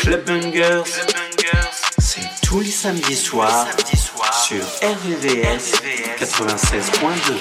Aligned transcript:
Club 0.00 0.24
Bangers, 0.26 0.84
c'est 1.98 2.28
tous 2.42 2.60
les 2.60 2.70
samedis 2.70 3.14
soirs 3.14 3.68
sur 4.46 4.64
RVVS 4.82 5.80
96.2. 6.18 7.34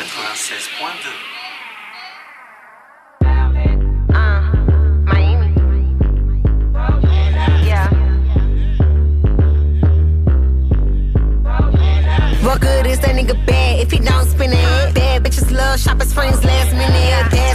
What 12.44 12.62
good 12.62 12.86
is 12.88 13.00
that 13.02 13.16
nigga 13.16 13.36
bad 13.46 13.80
if 13.80 13.92
he 13.92 14.00
don't 14.00 14.26
spin 14.28 14.52
it? 14.54 14.94
Bad 14.94 15.24
bitches 15.24 15.52
love 15.52 15.80
shopping 15.80 16.08
springs 16.08 16.44
last 16.44 16.74
minute. 16.74 17.32
Gas 17.32 17.49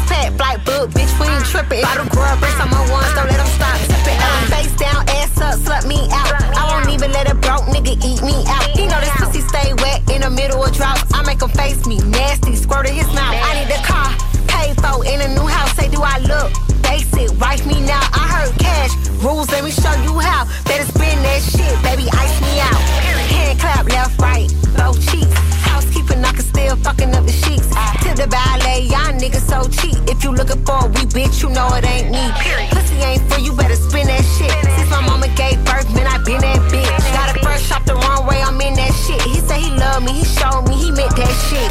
book, 0.87 0.95
bitch, 0.95 1.13
we 1.21 1.27
ain't 1.27 1.45
tripping. 1.45 1.83
Bottle 1.83 2.09
grub, 2.09 2.39
bricks 2.41 2.61
on 2.61 2.71
my 2.71 2.81
ones, 2.91 3.13
don't 3.15 3.29
let 3.29 3.39
them 3.39 3.49
stop 3.57 3.77
tipping. 3.89 4.19
Uh, 4.21 4.41
face 4.53 4.75
down, 4.77 5.01
ass 5.09 5.41
up, 5.41 5.57
slut 5.61 5.87
me 5.87 6.09
out. 6.13 6.33
I 6.57 6.63
won't 6.69 6.89
even 6.93 7.13
let 7.13 7.31
a 7.31 7.35
broke 7.35 7.65
nigga 7.73 7.97
eat 8.05 8.21
me 8.23 8.37
out. 8.49 8.69
He 8.77 8.87
know 8.87 9.01
this 9.01 9.15
pussy 9.17 9.41
stay 9.41 9.73
wet 9.81 10.03
in 10.11 10.23
the 10.23 10.31
middle 10.31 10.63
of 10.63 10.73
drought. 10.73 11.01
I 11.13 11.23
make 11.25 11.41
him 11.41 11.51
face 11.51 11.87
me, 11.87 11.99
nasty, 11.99 12.57
squirt 12.57 12.89
in 12.89 12.95
his 12.95 13.09
mouth. 13.09 13.37
I 13.37 13.65
need 13.65 13.73
a 13.73 13.81
car, 13.85 14.11
pay 14.49 14.75
for 14.75 15.05
in 15.05 15.21
a 15.21 15.29
new 15.35 15.47
house. 15.47 15.73
Say, 15.77 15.89
do 15.89 16.03
I 16.03 16.19
look 16.19 16.53
basic? 16.83 17.33
Wife 17.41 17.67
me 17.67 17.81
now. 17.81 18.05
I 18.13 18.25
heard 18.35 18.53
cash 18.59 18.93
rules, 19.23 19.51
let 19.51 19.65
me 19.65 19.71
show 19.71 19.95
you 20.05 20.19
how. 20.19 20.45
Better 20.65 20.85
spin 20.85 21.17
that 21.23 21.41
shit, 21.43 21.75
baby, 21.83 22.09
ice 22.13 22.37
me 22.41 22.61
out. 22.61 22.81
Hand 23.33 23.59
clap, 23.59 23.89
left, 23.89 24.21
right, 24.21 24.49
both 24.77 25.01
cheeks. 25.11 25.54
Housekeeping, 26.75 26.75
still 26.75 26.77
fucking 26.77 27.15
up 27.15 27.25
the 27.25 27.33
sheets. 27.33 27.69
Tip 28.03 28.17
the 28.17 28.27
ballet, 28.29 28.83
y'all 28.83 29.13
niggas 29.15 29.47
so 29.47 29.69
cheap. 29.69 29.97
If 30.09 30.25
you 30.25 30.33
looking 30.33 30.65
for 30.65 30.85
a 30.85 30.89
wee 30.89 31.07
bitch, 31.07 31.43
you 31.43 31.49
know 31.51 31.69
it 31.75 31.85
ain't 31.85 32.11
me. 32.11 32.31
Pussy 32.71 32.97
ain't 32.97 33.23
for 33.31 33.41
you, 33.41 33.53
better 33.55 33.77
spin 33.77 34.07
that 34.07 34.25
shit. 34.37 34.53
Since 34.77 34.91
my 34.91 35.01
mama 35.07 35.29
gave 35.37 35.63
birth, 35.65 35.93
man, 35.95 36.07
I 36.07 36.19
been 36.25 36.41
that 36.41 36.61
bitch. 36.71 37.13
Got 37.13 37.37
a 37.37 37.39
fresh 37.41 37.71
off 37.71 37.85
the 37.85 37.95
wrong 37.95 38.27
way, 38.27 38.41
I'm 38.43 38.61
in 38.61 38.75
that 38.75 38.93
shit. 39.07 39.23
He 39.23 39.41
said 39.41 39.61
he 39.61 39.71
loved 39.71 40.07
me, 40.07 40.13
he 40.13 40.25
showed 40.25 40.69
me, 40.69 40.75
he 40.77 40.91
meant 40.91 41.15
that 41.17 41.35
shit. 41.49 41.71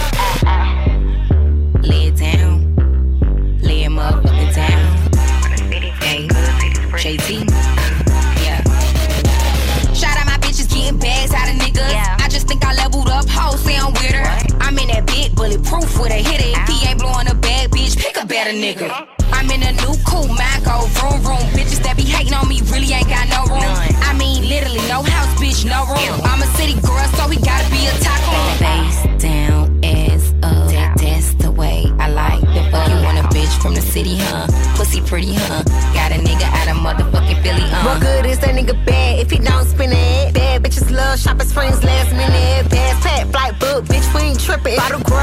Lay 1.84 2.08
it 2.08 2.18
down, 2.18 2.76
lay 3.62 3.84
him 3.84 4.00
up, 4.00 4.26
up 4.26 4.31
and 4.31 4.56
down. 4.56 5.12
Hey, 6.02 6.28
JT, 7.04 7.50
yeah. 8.44 8.62
Shout 9.94 10.18
out 10.18 10.26
my 10.26 10.38
bitches 10.40 10.70
getting 10.70 11.00
bags 11.00 11.34
out 11.34 11.50
of 11.50 11.56
niggas. 11.56 12.22
I 12.22 12.28
just 12.30 12.48
think 12.48 12.64
I 12.66 12.74
leveled 12.74 13.09
up, 13.09 13.28
hoes 13.28 13.59
say 13.62 13.76
I'm 13.78 13.94
weirder. 13.94 14.20
I'm 14.20 14.22
in 14.24 14.30
that 14.30 14.43
big 14.43 14.43
bulletproof 15.58 16.00
with 16.00 16.12
a 16.12 16.22
hitter. 16.22 16.59
If 16.59 16.68
he 16.70 16.88
ain't 16.88 17.00
blowing 17.00 17.28
a 17.30 17.36
bad 17.36 17.72
bitch, 17.72 17.98
pick 17.98 18.18
a 18.22 18.26
better 18.26 18.52
nigga. 18.52 19.08
I'm 19.32 19.50
in 19.52 19.64
a 19.64 19.72
new 19.73 19.94
cool 20.06 20.28
mine 20.28 20.64
go 20.64 20.86
vroom 20.98 21.22
vroom. 21.22 21.44
Bitches 21.54 21.82
that 21.84 21.96
be 21.98 22.04
hating 22.04 22.34
on 22.34 22.48
me 22.48 22.62
really 22.72 22.92
ain't 22.94 23.09
got 23.09 23.28
no 23.30 23.46
room. 23.54 23.74
I 24.04 24.14
mean, 24.18 24.48
literally, 24.48 24.81
no 24.88 25.04
house, 25.04 25.34
bitch, 25.40 25.66
no 25.66 25.86
room. 25.86 26.22
I'm 26.24 26.42
a 26.42 26.50
city 26.58 26.74
girl, 26.81 27.06
so 27.18 27.28
we 27.28 27.38
gotta 27.38 27.70
be 27.70 27.86
a 27.88 27.94
tycoon. 28.02 28.54
Face 28.62 29.22
down, 29.22 29.84
ass 29.84 30.34
up. 30.44 30.70
That, 30.72 30.98
that's 30.98 31.34
the 31.36 31.52
way 31.52 31.86
I 32.00 32.09
like 32.09 32.42
the 32.42 32.62
fuck. 32.72 32.90
You 32.90 32.98
want 33.04 33.18
a 33.20 33.26
bitch 33.34 33.54
from 33.62 33.76
the 33.76 33.81
city, 33.81 34.18
huh? 34.18 34.48
Pussy 34.76 35.02
pretty, 35.02 35.34
huh? 35.34 35.64
Got 35.94 36.12
a 36.12 36.20
nigga 36.22 36.48
out 36.50 36.68
of 36.70 36.78
motherfucking 36.78 37.42
Philly, 37.44 37.64
uh. 37.64 37.86
What 37.86 38.02
good 38.02 38.26
is 38.26 38.40
that 38.40 38.54
nigga 38.56 38.78
bad 38.86 39.20
if 39.20 39.31
he 39.31 39.40
don't 39.40 39.66
spin 39.66 39.92
it? 39.92 40.34
Bad 40.34 40.64
bitches 40.64 40.90
love 40.92 41.20
shopping 41.20 41.48
springs 41.48 41.84
last 41.84 42.12
minute. 42.12 42.70
Gas 42.72 43.04
pack, 43.04 43.28
flight 43.28 43.59
book, 43.59 43.86
bitch, 43.86 44.08
we 44.14 44.22
ain't 44.30 44.40
tripping. 44.40 44.78
Bottle 44.78 45.02
grub, 45.02 45.23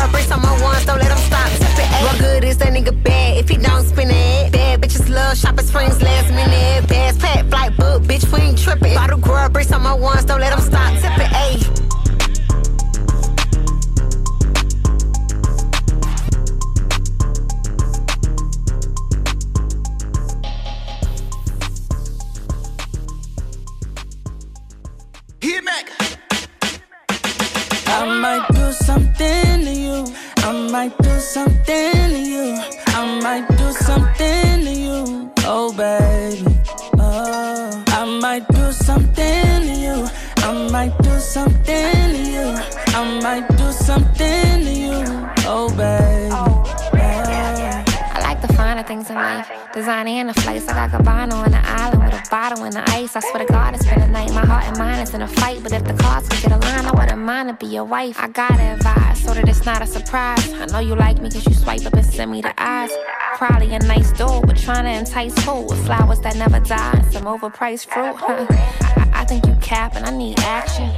A 63.81 63.87
nice 63.87 64.13
door, 64.13 64.43
but 64.43 64.57
trying 64.57 64.85
to 64.85 64.91
entice 64.91 65.37
who? 65.45 65.63
With 65.63 65.85
flowers 65.87 66.21
that 66.21 66.37
never 66.37 66.61
die 66.61 66.93
and 66.93 67.13
some 67.13 67.25
overpriced 67.25 67.87
fruit. 67.87 68.15
Huh? 68.17 68.47
I, 68.51 69.11
I 69.21 69.25
think 69.25 69.47
you 69.47 69.55
capping, 69.61 70.05
I 70.05 70.11
need 70.11 70.39
action. 70.41 70.91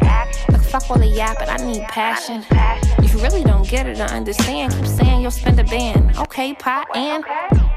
Look, 0.51 0.63
fuck 0.63 0.91
all 0.91 0.99
the 0.99 1.07
yapping, 1.07 1.49
I 1.49 1.57
need 1.59 1.83
passion. 1.85 2.45
You 3.03 3.23
really 3.23 3.45
don't 3.45 3.69
get 3.69 3.87
it 3.87 4.01
or 4.01 4.05
understand, 4.05 4.73
keep 4.73 4.87
saying 4.87 5.23
you'll 5.23 5.31
spend 5.31 5.61
a 5.61 5.65
band. 5.65 6.17
Okay, 6.19 6.55
pot 6.55 6.89
and 6.97 7.25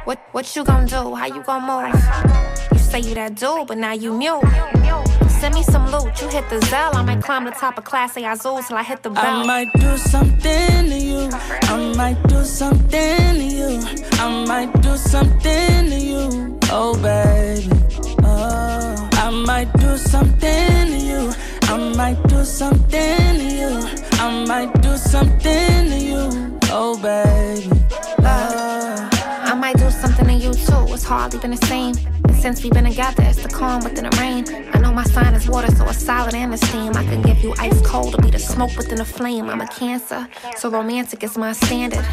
what 0.05 0.19
what 0.31 0.55
you 0.55 0.63
gonna 0.63 0.87
do? 0.87 1.15
How 1.15 1.27
you 1.27 1.43
gonna 1.43 1.91
move? 1.91 2.71
You 2.71 2.79
say 2.79 2.99
you 2.99 3.13
that 3.15 3.35
dude, 3.35 3.67
but 3.67 3.77
now 3.77 3.93
you 3.93 4.13
mute. 4.13 4.43
Send 5.45 5.53
me 5.53 5.61
some 5.61 5.91
loot. 5.91 6.19
You 6.19 6.27
hit 6.27 6.49
the 6.49 6.55
Zelle, 6.71 6.95
I 6.95 7.03
might 7.03 7.21
climb 7.21 7.45
the 7.45 7.51
top 7.51 7.77
of 7.77 7.83
Clase 7.83 8.17
Azul 8.17 8.63
till 8.63 8.77
I 8.77 8.81
hit 8.81 9.03
the 9.03 9.11
I 9.11 9.45
might 9.45 9.71
do 9.73 9.95
something 9.95 10.89
to 10.89 10.97
you. 10.97 11.29
I 11.31 11.93
might 11.95 12.19
do 12.27 12.43
something 12.43 13.35
to 13.35 13.43
you. 13.43 13.79
I 14.13 14.45
might 14.47 14.73
do 14.81 14.97
something 14.97 15.89
to 15.91 15.99
you. 15.99 16.59
Oh, 16.71 16.95
baby. 16.95 17.69
Oh, 18.23 19.09
I 19.11 19.29
might 19.29 19.71
do 19.73 19.95
something 19.97 20.87
to 20.93 20.97
you. 20.97 21.31
I 21.61 21.77
might 21.95 22.27
do 22.27 22.43
something 22.43 23.37
to 23.37 23.47
you. 23.61 23.73
I 24.13 24.45
might 24.47 24.73
do 24.81 24.97
something 24.97 25.89
to 25.91 25.99
you. 26.09 26.59
Oh, 26.71 26.97
baby. 26.97 27.69
Oh. 28.21 28.74
It's 30.57 31.03
hardly 31.03 31.39
been 31.39 31.51
the 31.51 31.65
same. 31.67 31.95
And 32.23 32.35
since 32.35 32.63
we've 32.63 32.71
been 32.71 32.85
together, 32.85 33.23
it's 33.23 33.43
the 33.43 33.49
calm 33.49 33.83
within 33.83 34.09
the 34.09 34.17
rain. 34.17 34.45
I 34.73 34.79
know 34.79 34.93
my 34.93 35.03
sign 35.03 35.33
is 35.33 35.47
water, 35.49 35.69
so 35.75 35.85
it's 35.85 36.01
solid 36.01 36.33
and 36.33 36.53
the 36.53 36.57
steam. 36.57 36.95
I 36.95 37.03
can 37.03 37.21
give 37.21 37.43
you 37.43 37.53
ice 37.59 37.81
cold 37.81 38.13
to 38.13 38.21
be 38.21 38.31
the 38.31 38.39
smoke 38.39 38.75
within 38.77 38.97
the 38.97 39.05
flame. 39.05 39.49
I'm 39.49 39.59
a 39.59 39.67
cancer, 39.67 40.27
so 40.55 40.69
romantic 40.69 41.23
is 41.23 41.37
my 41.37 41.51
standard. 41.51 42.05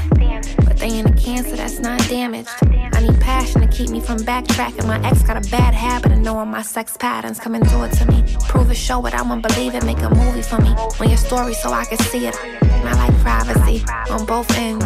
But 0.83 0.89
they 0.89 0.97
ain't 0.97 1.09
a 1.09 1.13
cancer 1.13 1.55
that's 1.55 1.79
not 1.79 2.01
damaged. 2.09 2.51
I 2.63 3.07
need 3.07 3.21
passion 3.21 3.61
to 3.61 3.69
keep 3.69 3.91
me 3.91 4.01
from 4.01 4.19
backtracking. 4.19 4.85
My 4.85 5.01
ex 5.07 5.23
got 5.23 5.37
a 5.37 5.49
bad 5.49 5.75
habit 5.75 6.11
of 6.11 6.19
knowing 6.19 6.49
my 6.49 6.63
sex 6.63 6.97
patterns. 6.97 7.39
Come 7.39 7.55
and 7.55 7.65
do 7.69 7.85
it 7.85 7.93
to 7.93 8.07
me. 8.11 8.25
Prove 8.49 8.69
it, 8.69 8.75
show 8.75 9.07
it, 9.07 9.15
I 9.15 9.23
won't 9.23 9.47
believe 9.47 9.77
it. 9.77 9.85
Make 9.85 10.01
a 10.01 10.11
movie 10.11 10.43
for 10.43 10.61
me. 10.61 10.71
On 10.99 11.09
your 11.09 11.19
story 11.19 11.55
so 11.55 11.73
I 11.73 11.85
can 11.85 11.99
see 11.99 12.27
it. 12.27 12.37
And 12.43 12.89
I 12.89 12.95
like 12.95 13.17
privacy 13.21 13.85
on 14.11 14.27
both 14.27 14.51
ends. 14.59 14.85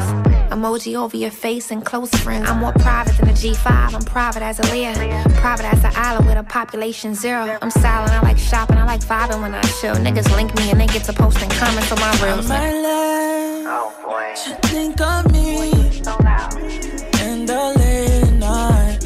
Emoji 0.51 0.97
over 0.97 1.17
your 1.17 1.31
face 1.31 1.71
and 1.71 1.83
close 1.83 2.11
friends. 2.17 2.47
I'm 2.47 2.59
more 2.59 2.75
private 2.75 3.17
than 3.17 3.31
a 3.31 3.33
G5. 3.33 3.95
I'm 3.95 4.05
private 4.05 4.43
as 4.43 4.59
a 4.59 4.70
Leah. 4.73 4.93
Private 5.37 5.65
as 5.65 5.82
an 5.82 5.93
island 5.94 6.26
with 6.26 6.37
a 6.37 6.43
population 6.43 7.15
zero. 7.15 7.56
I'm 7.62 7.70
silent, 7.70 8.12
I 8.12 8.20
like 8.20 8.37
shopping, 8.37 8.76
I 8.76 8.85
like 8.85 9.00
vibing 9.00 9.41
when 9.41 9.55
I 9.55 9.62
chill. 9.81 9.94
Niggas 9.94 10.31
link 10.37 10.55
me 10.56 10.70
and 10.70 10.79
they 10.79 10.88
get 10.88 11.05
to 11.05 11.15
posting 11.15 11.49
comments 11.49 11.91
on 11.91 12.00
my 12.00 12.12
reels. 12.23 12.49
My 12.50 12.70
love, 12.70 14.37
should 14.37 14.61
think 14.65 15.00
of 15.00 15.32
me 15.32 15.86
in 16.08 17.47
the 17.47 17.75
late 17.76 18.32
night. 18.38 18.99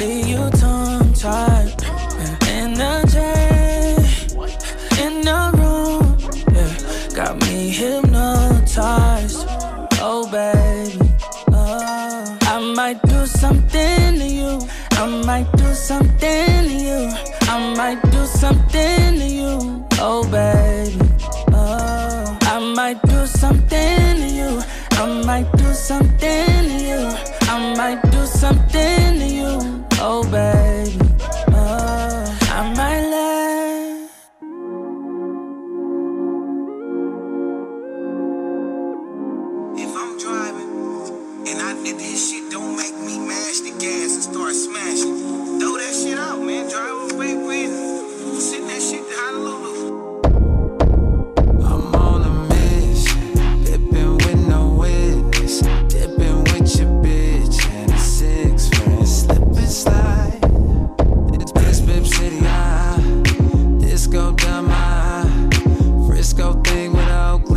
Leave 0.00 0.26
you 0.26 0.50
tongue 0.58 1.12
tied 1.12 1.70
in 2.48 2.74
the 2.74 2.94
jet, 3.12 4.34
in 5.04 5.20
the 5.22 5.40
room. 5.54 6.18
Yeah, 6.52 7.14
got 7.14 7.40
me 7.42 7.68
hypnotized. 7.68 9.46
Oh, 10.00 10.28
baby. 10.28 11.08
Oh, 11.52 12.38
I 12.42 12.74
might 12.74 13.00
do 13.02 13.26
something 13.26 14.18
to 14.18 14.26
you. 14.26 14.60
I 14.92 15.06
might 15.24 15.50
do 15.56 15.72
something 15.72 16.64
to 16.68 16.74
you. 16.88 17.10
I 17.42 17.74
might 17.76 18.02
do 18.10 18.26
something 18.26 19.18
to 19.20 19.26
you. 19.26 19.86
Oh, 20.00 20.24
baby. 20.24 20.98
Oh, 21.52 22.38
I 22.42 22.58
might 22.74 23.00
do 23.02 23.24
something 23.26 24.03
might 25.24 25.50
do 25.56 25.72
something 25.72 26.18
to 26.20 26.84
you. 26.84 27.00
I 27.48 27.74
might 27.76 28.02
do 28.10 28.26
something 28.26 29.18
to 29.20 29.26
you. 29.26 29.86
Oh, 29.98 30.22
baby. 30.24 30.98
Oh, 31.48 32.38
I 32.50 32.74
might 32.76 33.04
laugh. 33.14 34.10
If 39.78 39.96
I'm 39.96 40.18
driving 40.18 40.72
and 41.48 41.58
I 41.62 41.70
and 41.70 41.98
this 41.98 42.30
shit 42.30 42.50
don't 42.50 42.76
make 42.76 42.94
me 42.94 43.18
mash 43.18 43.60
the 43.60 43.70
gas 43.80 44.14
and 44.14 44.24
start 44.24 44.54
smashing, 44.54 45.58
throw 45.58 45.78
that 45.78 45.94
shit 45.94 46.18
out, 46.18 46.40
man. 46.42 46.68
Drive 46.68 47.12
away 47.12 47.34
with 47.34 47.70
it. 47.70 47.73
Do 59.84 59.92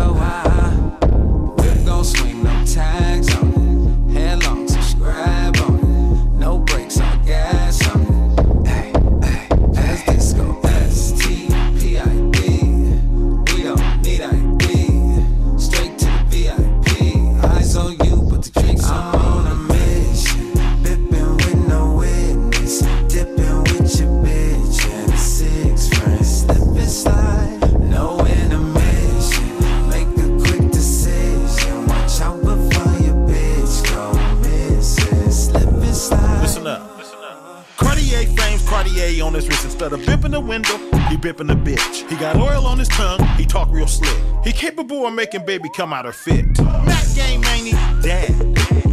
come 45.81 45.93
out 45.93 46.05
of 46.05 46.15
fit. 46.15 46.45
Mac 46.85 47.03
game 47.15 47.43
ain't 47.45 47.65
he 47.65 47.73
dad. 48.03 48.29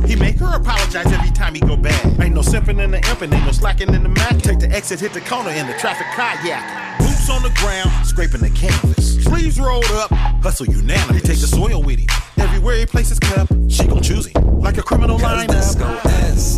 He 0.09 0.17
make 0.17 0.37
her 0.37 0.57
apologize 0.57 1.05
every 1.13 1.31
time 1.33 1.53
he 1.53 1.61
go 1.61 1.77
bad. 1.77 2.19
Ain't 2.19 2.35
no 2.35 2.41
simping 2.41 2.83
in 2.83 2.93
the 2.93 3.01
imping, 3.11 3.31
ain't 3.31 3.45
no 3.45 3.53
slacking 3.53 3.93
in 3.93 4.03
the 4.03 4.09
Mac. 4.09 4.39
Take 4.39 4.59
the 4.61 4.71
exit, 4.71 4.99
hit 4.99 5.13
the 5.13 5.21
corner 5.21 5.51
in 5.51 5.67
the 5.67 5.75
traffic 5.75 6.07
kayak. 6.17 6.99
Boots 6.99 7.29
on 7.29 7.43
the 7.43 7.51
ground, 7.57 7.91
scraping 8.07 8.41
the 8.41 8.49
canvas. 8.49 9.23
Sleeves 9.23 9.61
rolled 9.61 9.85
up, 9.91 10.11
hustle 10.43 10.65
unanimous. 10.65 11.21
He 11.21 11.21
take 11.21 11.41
the 11.41 11.47
soil 11.47 11.83
with 11.83 11.99
him. 11.99 12.09
Everywhere 12.39 12.79
he 12.79 12.87
places 12.87 13.19
cup, 13.19 13.49
she 13.69 13.87
gon' 13.87 14.03
choose 14.03 14.25
him. 14.25 14.59
Like 14.59 14.79
a 14.79 14.83
criminal 14.83 15.19
lineup. 15.19 15.51
S-T-P-I-D. 15.51 16.58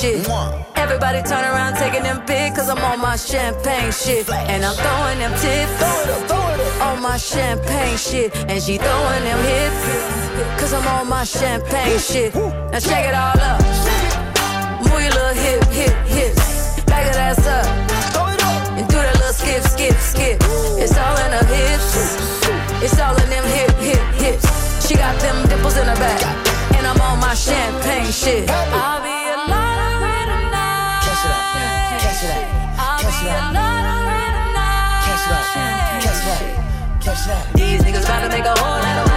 Shit. 0.00 0.26
Everybody 0.76 1.22
turn 1.22 1.44
around 1.44 1.74
taking 1.76 2.02
them 2.02 2.24
pics, 2.24 2.56
cause 2.56 2.68
I'm 2.68 2.78
on 2.78 3.00
my 3.00 3.16
champagne 3.16 3.92
shit. 3.92 4.28
And 4.30 4.64
I'm 4.64 4.74
throwing 4.74 5.18
them 5.18 5.32
tips 5.38 6.32
on 6.80 7.02
my 7.02 7.16
champagne 7.16 7.96
shit. 7.96 8.34
And 8.48 8.62
she 8.62 8.78
throwing 8.78 9.24
them 9.24 9.40
hips, 9.44 10.60
cause 10.60 10.72
I'm 10.72 10.86
on 10.88 11.08
my 11.08 11.24
champagne 11.24 11.98
shit. 11.98 12.34
Now 12.34 12.78
shake 12.78 13.06
it 13.10 13.14
all 13.14 13.38
up. 13.50 13.60
Move 14.88 15.02
your 15.04 15.12
little 15.12 15.34
hip, 15.34 15.64
hip, 15.68 15.96
hips. 16.06 16.80
Back 16.84 17.06
it 17.06 17.16
ass 17.16 17.46
up. 17.46 17.66
And 18.78 18.88
do 18.88 18.96
that 18.96 19.16
little 19.16 19.32
skip, 19.32 19.62
skip, 19.62 19.96
skip. 19.96 20.38
It's 20.80 20.96
all 20.96 21.16
in 21.24 21.32
her 21.32 21.44
hips. 21.44 22.16
It's 22.82 22.98
all 22.98 23.16
in 23.22 23.28
them 23.28 23.44
hip, 23.44 23.74
hip, 23.76 24.02
hips. 24.14 24.86
She 24.86 24.94
got 24.94 25.18
them 25.20 25.46
dimples 25.48 25.76
in 25.76 25.86
her 25.86 25.96
back. 25.96 26.49
And 26.76 26.86
I'm 26.86 27.00
on 27.00 27.20
my 27.20 27.34
champagne 27.34 28.10
shit. 28.10 28.48
I'll 28.50 29.02
be 29.02 29.10
a 29.10 29.36
lot 29.50 29.76
of 29.84 30.00
money 30.00 30.24
tonight. 30.30 31.02
Catch 31.04 31.22
that, 31.26 31.44
catch 32.02 32.20
that, 32.26 32.44
catch 37.02 37.26
that. 37.26 37.52
These 37.54 37.82
niggas 37.82 38.06
to 38.06 38.28
make 38.28 38.44
a 38.44 38.54
whole 38.58 38.80
lot 38.80 39.04
of 39.04 39.09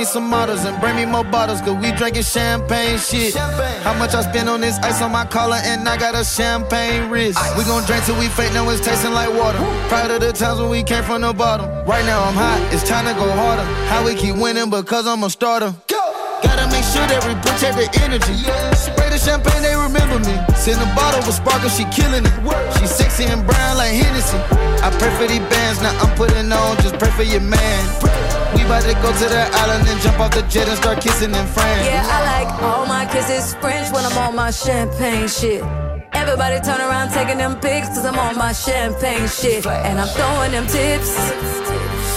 me 0.00 0.06
some 0.06 0.30
models 0.30 0.64
and 0.64 0.80
bring 0.80 0.96
me 0.96 1.04
more 1.04 1.24
bottles, 1.24 1.60
cause 1.60 1.76
we 1.76 1.92
drinking 1.92 2.22
champagne 2.22 2.98
shit. 2.98 3.34
Champagne. 3.34 3.82
How 3.82 3.92
much 3.92 4.14
I 4.14 4.22
spend 4.22 4.48
on 4.48 4.62
this 4.62 4.78
ice 4.78 5.02
on 5.02 5.12
my 5.12 5.26
collar, 5.26 5.60
and 5.62 5.86
I 5.86 5.98
got 5.98 6.14
a 6.14 6.24
champagne 6.24 7.10
wrist. 7.10 7.38
Ice. 7.38 7.58
We 7.58 7.64
gon' 7.64 7.84
drink 7.84 8.04
till 8.06 8.18
we 8.18 8.28
fake, 8.28 8.54
now 8.54 8.68
it's 8.70 8.80
tasting 8.80 9.12
like 9.12 9.28
water. 9.28 9.58
Proud 9.92 10.10
of 10.10 10.20
the 10.22 10.32
times 10.32 10.58
when 10.58 10.70
we 10.70 10.82
came 10.82 11.04
from 11.04 11.20
the 11.20 11.34
bottom. 11.34 11.68
Right 11.84 12.04
now 12.06 12.24
I'm 12.24 12.32
hot, 12.32 12.60
it's 12.72 12.82
time 12.88 13.04
to 13.04 13.12
go 13.12 13.28
harder. 13.30 13.62
How 13.92 14.02
we 14.02 14.14
keep 14.14 14.36
winning 14.36 14.70
because 14.70 15.06
I'm 15.06 15.22
a 15.22 15.28
starter. 15.28 15.74
Go! 15.86 16.00
Gotta 16.42 16.64
make 16.72 16.84
sure 16.88 17.04
that 17.04 17.20
we 17.28 17.36
protect 17.44 17.76
the 17.76 17.86
energy. 18.00 18.32
Yeah. 18.40 18.72
Spray 18.72 19.10
the 19.10 19.18
champagne, 19.18 19.60
they 19.60 19.76
remember 19.76 20.16
me. 20.24 20.32
Send 20.56 20.80
a 20.80 20.88
bottle 20.96 21.20
with 21.28 21.36
sparkle, 21.36 21.68
she 21.68 21.84
killing 21.92 22.24
it. 22.24 22.34
She 22.80 22.86
sexy 22.88 23.24
and 23.28 23.44
brown 23.44 23.76
like 23.76 23.92
Hennessy. 23.92 24.40
I 24.80 24.88
pray 24.96 25.12
for 25.20 25.28
these 25.28 25.44
bands, 25.52 25.82
now 25.84 25.92
I'm 26.00 26.16
putting 26.16 26.48
on, 26.48 26.80
just 26.80 26.96
pray 26.96 27.12
for 27.12 27.22
your 27.22 27.44
man. 27.44 28.29
About 28.70 28.86
to 28.86 28.94
go 29.02 29.10
to 29.10 29.26
the 29.26 29.50
island 29.50 29.88
and 29.88 30.00
jump 30.00 30.20
off 30.20 30.30
the 30.30 30.42
jet 30.42 30.68
and 30.68 30.78
start 30.78 31.00
kissing 31.00 31.34
in 31.34 31.46
France. 31.48 31.84
Yeah, 31.90 32.06
I 32.06 32.18
like 32.30 32.62
all 32.62 32.86
my 32.86 33.04
kisses 33.04 33.52
French 33.56 33.92
when 33.92 34.04
I'm 34.04 34.16
on 34.16 34.36
my 34.36 34.52
champagne 34.52 35.26
shit. 35.26 35.64
Everybody 36.12 36.60
turn 36.60 36.80
around 36.80 37.10
taking 37.10 37.38
them 37.38 37.58
pics 37.58 37.88
cause 37.88 38.06
I'm 38.06 38.16
on 38.16 38.38
my 38.38 38.52
champagne 38.52 39.26
shit. 39.26 39.66
And 39.66 39.98
I'm 39.98 40.06
throwing 40.14 40.52
them 40.52 40.68
tips 40.68 41.18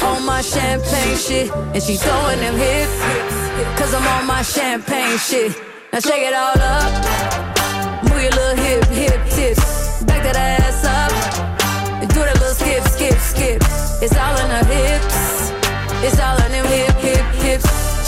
on 0.04 0.28
my 0.28 0.44
champagne 0.44 1.18
shit. 1.18 1.50
And 1.74 1.82
she 1.82 1.96
throwing 1.98 2.40
them 2.46 2.56
hips. 2.56 2.98
Cause 3.80 3.92
I'm 3.96 4.06
on 4.06 4.28
my 4.28 4.44
champagne 4.44 5.18
shit. 5.18 5.58
Now 5.92 6.02
shake 6.02 6.22
it 6.22 6.36
all 6.36 6.54
up. 6.54 6.73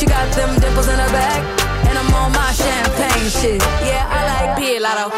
She 0.06 0.12
got 0.12 0.32
them 0.36 0.60
dimples 0.60 0.88
in 0.88 1.00
her 1.00 1.10
back. 1.10 1.42
And 1.88 1.98
I'm 1.98 2.14
on 2.14 2.32
my 2.32 2.52
champagne 2.52 3.28
shit. 3.28 3.60
Yeah, 3.82 4.06
I 4.08 4.20
like 4.30 4.50
Pilato. 4.60 5.10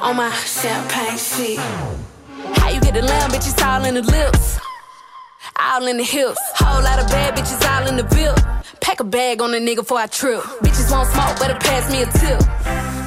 On 0.00 0.14
my 0.14 0.30
champagne 0.30 1.18
shit. 1.18 1.58
How 2.58 2.68
you 2.70 2.80
get 2.80 2.94
the 2.94 3.02
lamb, 3.02 3.30
bitches 3.30 3.60
all 3.60 3.84
in 3.84 3.94
the 3.94 4.02
lips. 4.02 4.60
All 5.58 5.84
in 5.88 5.96
the 5.96 6.04
hips. 6.04 6.38
Whole 6.54 6.80
lot 6.80 7.00
of 7.00 7.08
bad 7.08 7.34
bitches 7.34 7.60
all 7.68 7.88
in 7.88 7.96
the 7.96 8.04
bill. 8.04 8.36
Pack 8.80 9.00
a 9.00 9.04
bag 9.04 9.42
on 9.42 9.52
a 9.52 9.58
nigga 9.58 9.78
before 9.78 9.98
I 9.98 10.06
trip. 10.06 10.42
Bitches 10.62 10.92
won't 10.92 11.08
smoke, 11.08 11.36
better 11.40 11.58
pass 11.58 11.90
me 11.90 12.02
a 12.02 12.06
tip. 12.06 12.38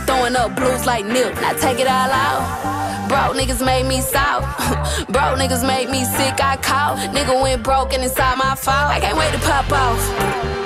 Throwing 0.05 0.35
up 0.35 0.57
blues 0.57 0.85
like 0.85 1.05
nip. 1.05 1.33
Now 1.35 1.53
take 1.53 1.79
it 1.79 1.87
all 1.87 2.11
out. 2.11 3.07
Broke 3.07 3.37
niggas 3.37 3.65
made 3.65 3.85
me 3.85 4.01
south. 4.01 4.43
broke 5.07 5.39
niggas 5.39 5.65
made 5.65 5.89
me 5.89 6.03
sick. 6.03 6.43
I 6.43 6.57
caught. 6.57 6.97
Nigga 7.15 7.41
went 7.41 7.63
broke 7.63 7.93
and 7.93 8.03
it's 8.03 8.11
inside 8.11 8.37
my 8.37 8.55
fault. 8.55 8.91
I 8.91 8.99
can't 8.99 9.17
wait 9.17 9.31
to 9.31 9.39
pop 9.39 9.71
off. 9.71 10.60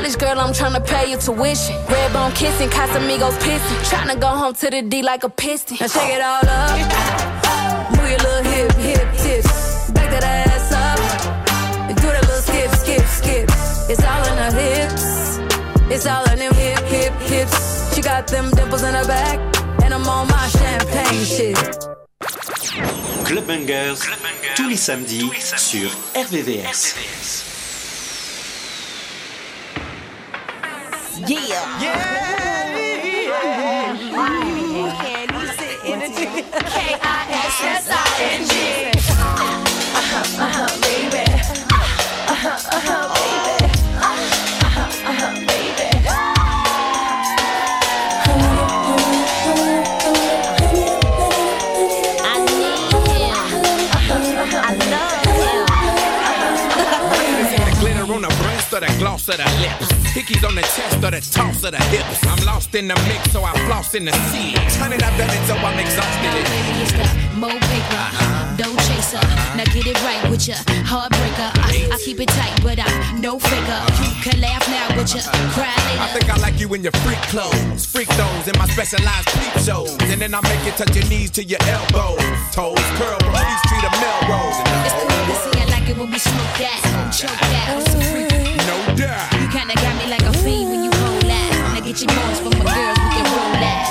College 0.00 0.16
girl, 0.16 0.40
I'm 0.40 0.54
trying 0.54 0.72
to 0.72 0.80
pay 0.80 1.10
your 1.10 1.20
tuition. 1.20 1.76
Red 1.86 2.10
bone 2.14 2.32
kissing, 2.32 2.70
Casamigos 2.70 3.36
pissing. 3.44 3.90
Trying 3.90 4.08
to 4.08 4.18
go 4.18 4.28
home 4.28 4.54
to 4.54 4.70
the 4.70 4.80
D 4.80 5.02
like 5.02 5.24
a 5.24 5.28
piston. 5.28 5.76
Now 5.78 5.88
shake 5.88 6.14
it 6.14 6.22
all 6.22 6.40
up. 6.40 7.90
Move 7.90 8.08
your 8.08 8.18
little 8.20 8.50
hip, 8.50 8.72
hip 8.76 9.08
tips. 9.18 9.90
Back 9.90 10.08
that 10.08 10.24
ass 10.24 10.72
up. 10.72 11.96
Do 12.00 12.06
that 12.06 12.22
little 12.22 12.40
skip, 12.40 12.70
skip, 12.80 13.04
skip. 13.04 13.48
It's 13.90 14.02
all 14.02 14.24
in 14.24 14.38
her 14.38 14.52
hips. 14.56 15.38
It's 15.92 16.06
all 16.06 16.24
in 16.32 16.38
them 16.38 16.54
hip, 16.54 16.80
hip, 16.84 17.12
hips. 17.20 17.94
She 17.94 18.00
got 18.00 18.26
them 18.26 18.50
dimples 18.52 18.82
in 18.82 18.94
her 18.94 19.06
back. 19.06 19.38
And 19.84 19.92
I'm 19.92 20.08
on 20.08 20.28
my 20.28 20.48
champagne 20.48 21.24
shit. 21.26 21.58
Club 23.26 23.46
Bangers, 23.46 24.00
Club 24.00 24.18
Bangers 24.22 24.54
tous, 24.56 24.66
les 24.66 24.76
samedis, 24.78 25.18
tous 25.18 25.30
les 25.30 25.40
samedis 25.40 25.60
sur 25.60 25.90
RVVS. 26.16 26.94
RVVS. 26.96 27.49
Yeah. 31.26 31.80
K-I-S-S-I-N-G. 37.60 38.54
Uh-huh, 39.92 40.44
uh-huh, 40.44 40.68
baby. 40.80 41.24
Uh-huh, 42.30 42.48
uh-huh, 42.72 43.04
baby. 43.14 43.68
Uh-huh, 44.00 45.10
uh-huh, 45.10 45.32
baby. 45.46 45.88
I 52.22 52.24
need 52.46 52.96
him. 53.10 53.36
I 54.56 54.72
love 54.90 55.20
him. 55.36 55.64
The 57.66 57.72
glitter 57.80 58.06
on 58.14 58.20
the 58.22 58.28
breast 58.42 58.72
or 58.72 58.80
the 58.80 58.86
gloss 58.98 59.28
of 59.28 59.36
the 59.36 59.44
lips. 59.60 59.99
Hickeys 60.10 60.42
on 60.42 60.56
the 60.56 60.62
chest 60.62 60.96
or 60.96 61.10
the 61.10 61.20
toss 61.20 61.62
of 61.62 61.70
the 61.70 61.82
hips. 61.94 62.26
I'm 62.26 62.44
lost 62.44 62.74
in 62.74 62.88
the 62.88 62.96
mix, 63.06 63.30
so 63.30 63.44
I 63.44 63.52
floss 63.66 63.94
in 63.94 64.06
the 64.06 64.12
sea. 64.34 64.54
Turn 64.74 64.92
it 64.92 65.02
up, 65.02 65.14
done 65.16 65.30
it, 65.30 65.46
so 65.46 65.54
I'm 65.54 65.78
exhausted. 65.78 66.34
It's 66.82 66.92
the 66.92 67.06
Mo 67.38 67.46
paper, 67.46 67.94
uh-huh. 67.94 68.56
dough 68.58 68.74
chaser. 68.90 69.22
Uh-huh. 69.22 69.56
Now 69.56 69.64
get 69.70 69.86
it 69.86 69.94
right 70.02 70.28
with 70.28 70.48
ya, 70.48 70.56
heartbreaker. 70.82 71.50
I, 71.62 71.94
I 71.94 71.98
keep 72.04 72.18
it 72.18 72.28
tight, 72.28 72.58
but 72.60 72.80
I'm 72.82 73.20
no 73.20 73.38
faker. 73.38 73.70
Uh-huh. 73.70 74.02
You 74.02 74.10
can 74.20 74.40
laugh 74.40 74.66
now, 74.66 74.88
but 74.98 75.14
you 75.14 75.22
cry 75.54 75.70
I 75.70 76.10
later. 76.10 76.18
think 76.18 76.26
I 76.34 76.36
like 76.42 76.58
you 76.58 76.66
in 76.74 76.82
your 76.82 76.92
freak 77.06 77.22
clothes, 77.30 77.86
freak 77.86 78.08
those 78.18 78.48
in 78.50 78.58
my 78.58 78.66
specialized 78.66 79.30
peep 79.38 79.62
shows, 79.62 79.94
and 80.10 80.20
then 80.20 80.34
I 80.34 80.42
make 80.42 80.66
you 80.66 80.72
touch 80.72 80.90
your 80.90 81.06
knees 81.06 81.30
to 81.38 81.44
your 81.44 81.62
elbows, 81.70 82.18
toes 82.50 82.82
curl 82.98 83.14
from 83.22 83.46
Street 83.62 83.84
to 83.86 83.92
Melrose. 84.02 84.58
It's 84.84 84.94
the 84.98 85.06
to 85.06 85.34
see 85.38 85.59
I 85.59 85.59
it 85.90 85.96
when 85.98 86.10
we 86.10 86.18
smoke 86.18 86.58
that, 86.58 86.80
choke 87.12 87.30
that 87.52 87.76
with 87.76 87.88
some 87.90 88.02
freak. 88.10 88.30
No 88.70 88.76
doubt. 88.94 89.32
You 89.40 89.48
kinda 89.48 89.74
got 89.74 89.94
me 89.98 90.06
like 90.14 90.22
a 90.22 90.32
fiend 90.42 90.70
when 90.70 90.84
you 90.84 90.90
roll 90.90 91.20
that. 91.32 91.50
Now 91.74 91.80
get 91.80 92.00
your 92.00 92.10
noise 92.14 92.38
from 92.42 92.52
my 92.58 92.64
girls, 92.70 92.98
we 93.02 93.08
can 93.16 93.26
roll 93.34 93.54
that. 93.64 93.84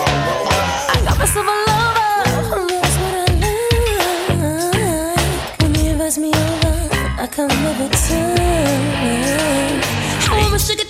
I 0.94 0.98
got 1.08 1.18
myself 1.20 1.48
a 1.54 1.56
lover. 1.68 2.68
That's 2.84 2.98
what 3.02 3.14
I 3.20 3.26
like. 4.44 5.62
When 5.62 5.72
he 5.76 5.84
invites 5.90 6.18
me 6.18 6.30
over, 6.30 6.76
I 7.24 7.28
come 7.28 7.52
every 7.70 7.90
time. 8.08 8.40
I 10.32 10.34
want 10.40 10.52
my 10.52 10.58
sugar 10.58 10.88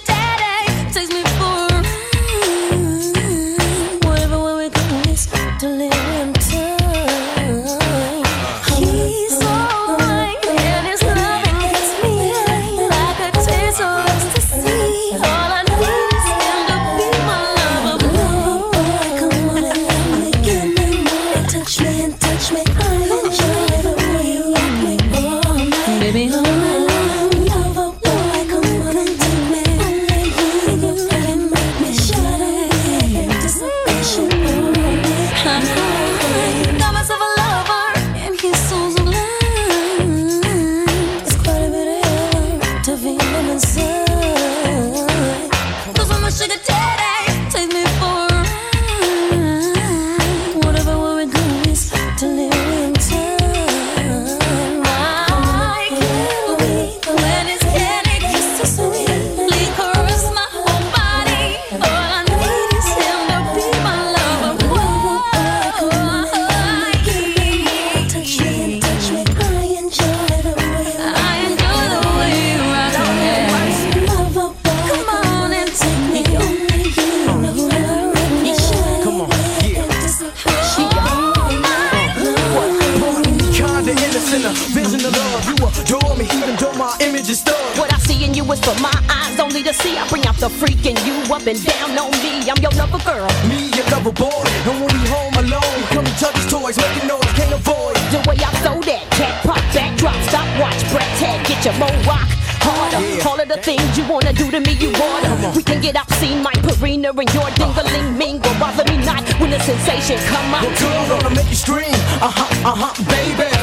Kinda 84.39 84.55
a 84.55 84.71
vision 84.71 85.03
of 85.03 85.11
love. 85.11 85.43
You 85.51 85.55
adore 85.67 86.15
me, 86.15 86.23
even 86.23 86.55
though 86.55 86.71
my 86.79 86.95
image 87.01 87.27
is 87.27 87.41
stuck. 87.41 87.59
What 87.75 87.91
I 87.91 87.97
see 87.99 88.23
in 88.23 88.33
you 88.33 88.49
is 88.53 88.59
for 88.61 88.71
my 88.79 88.95
eyes 89.11 89.37
only 89.37 89.63
to 89.63 89.73
see. 89.73 89.97
I 89.97 90.07
bring 90.07 90.25
out 90.27 90.37
the 90.37 90.49
freak 90.49 90.85
in 90.85 90.95
you 91.03 91.19
up 91.27 91.45
and 91.45 91.59
down 91.59 91.99
on 91.99 92.11
me. 92.23 92.47
I'm 92.47 92.55
your 92.63 92.71
lover 92.79 93.03
girl. 93.03 93.27
Me, 93.51 93.67
your 93.75 93.83
lover 93.91 94.15
boy, 94.15 94.47
and 94.63 94.79
when 94.79 94.87
we 94.95 95.03
home 95.11 95.35
alone, 95.43 95.79
come 95.91 96.05
and 96.07 96.15
touch 96.15 96.35
his 96.39 96.47
toys, 96.47 96.77
making 96.79 97.09
noise, 97.11 97.27
can't 97.35 97.51
avoid. 97.51 97.99
The 98.15 98.23
way 98.31 98.39
I 98.39 98.51
throw 98.63 98.79
that 98.79 99.03
cat 99.11 99.43
pop 99.43 99.59
back 99.75 99.97
drop 99.99 100.15
stop 100.31 100.47
watch 100.55 100.79
breath 100.87 101.19
tag 101.19 101.45
get 101.45 101.59
your 101.65 101.75
mo 101.75 101.91
rock 102.07 102.29
harder. 102.63 103.03
Yeah. 103.03 103.27
All 103.27 103.39
of 103.39 103.47
the 103.47 103.59
things 103.59 103.97
you 103.97 104.07
wanna 104.07 104.31
do 104.31 104.49
to 104.51 104.59
me, 104.59 104.71
you 104.79 104.91
wanna. 104.95 105.51
We 105.55 105.63
can 105.63 105.81
get 105.81 105.99
obscene, 105.99 106.41
my 106.41 106.53
Purina 106.63 107.11
and 107.11 107.29
your 107.35 107.49
dingling 107.59 108.17
mingle. 108.17 108.55
Bother 108.55 108.85
me 108.87 109.03
not 109.03 109.23
when 109.39 109.51
the 109.51 109.59
sensation 109.59 110.17
come 110.31 110.55
out. 110.55 110.63
Well, 110.63 110.79
girl, 110.79 111.19
gonna 111.19 111.35
make 111.35 111.49
you 111.49 111.59
scream. 111.59 111.99
Uh 112.23 112.31
huh, 112.31 112.71
uh 112.71 112.75
huh, 112.75 112.93
baby. 113.11 113.58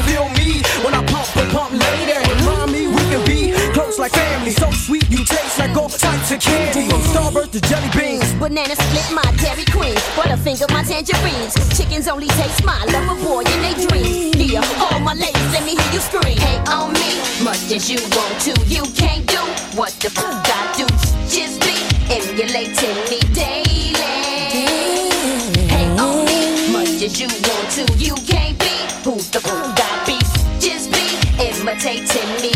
And 1.87 1.99
pump, 2.07 2.07
lady. 2.07 2.33
Remind 2.43 2.71
me 2.71 2.87
we 2.87 3.01
can 3.11 3.23
be 3.25 3.71
close 3.73 3.99
like 3.99 4.11
family. 4.11 4.51
So 4.51 4.69
sweet, 4.71 5.09
you 5.09 5.23
taste 5.23 5.59
like 5.59 5.75
all 5.75 5.89
types 5.89 6.31
of 6.31 6.39
candy. 6.39 6.89
From 6.89 7.01
Starburst 7.01 7.51
to 7.51 7.61
jelly 7.61 7.89
beans. 7.95 8.33
Banana 8.35 8.75
split 8.75 9.07
my 9.13 9.23
Dairy 9.41 9.65
Queen, 9.65 9.95
Butterfinger 10.15 10.71
my 10.71 10.83
tangerines. 10.83 11.53
Chickens 11.77 12.07
only 12.07 12.27
taste 12.27 12.63
my 12.63 12.77
lover 12.85 13.17
boy 13.23 13.41
in 13.41 13.61
they 13.61 13.75
dreams. 13.87 14.35
Yeah, 14.35 14.63
all 14.91 14.99
my 14.99 15.13
ladies, 15.13 15.51
let 15.51 15.63
me 15.65 15.75
hear 15.75 15.91
you 15.93 15.99
scream. 15.99 16.37
Hate 16.37 16.67
on 16.69 16.93
me, 16.93 17.09
much 17.43 17.71
as 17.71 17.89
you 17.89 17.99
want 18.15 18.39
to. 18.47 18.53
You 18.65 18.83
can't 18.95 19.25
do 19.27 19.41
what 19.77 19.91
the 19.99 20.09
fuck 20.09 20.45
I 20.45 20.73
do. 20.77 20.87
Just 21.27 21.61
be 21.61 21.75
emulating 22.09 22.97
me 23.11 23.19
daily. 23.33 23.93
Hate 25.67 25.99
on 25.99 26.25
me, 26.25 26.71
much 26.71 27.01
as 27.03 27.19
you 27.19 27.27
want 27.27 27.67
to. 27.77 27.83
You 27.97 28.15
can't 28.25 28.57
be 28.59 28.73
who 29.03 29.15
the 29.31 29.39
fuck 29.41 29.79
I 29.79 30.05
be. 30.05 30.26
Imitating 31.39 32.41
me, 32.41 32.51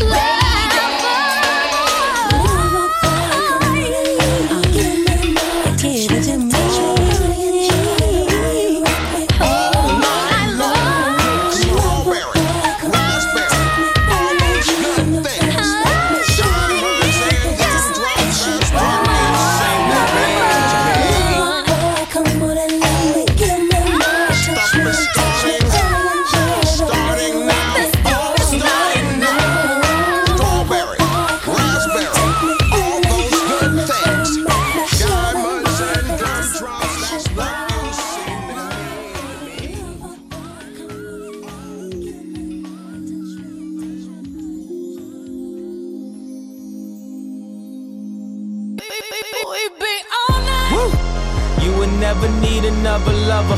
never 52.14 52.30
need 52.42 52.66
another 52.66 53.14
lover. 53.14 53.56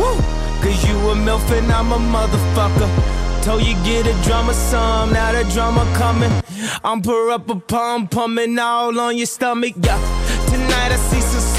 Woo! 0.00 0.18
Cause 0.62 0.84
you 0.88 0.96
a 1.10 1.14
MILF 1.14 1.48
and 1.56 1.70
I'm 1.70 1.92
a 1.92 1.98
motherfucker. 1.98 2.90
Told 3.44 3.62
you 3.62 3.74
get 3.84 4.06
a 4.06 4.14
drama 4.24 4.52
some, 4.52 5.12
now 5.12 5.30
the 5.30 5.48
drama 5.52 5.84
coming. 5.94 6.32
I'm 6.82 7.02
put 7.02 7.30
up 7.30 7.48
a 7.48 7.54
pump, 7.54 8.10
pumping 8.10 8.58
all 8.58 8.98
on 8.98 9.16
your 9.16 9.26
stomach, 9.26 9.74
yeah. 9.80 10.13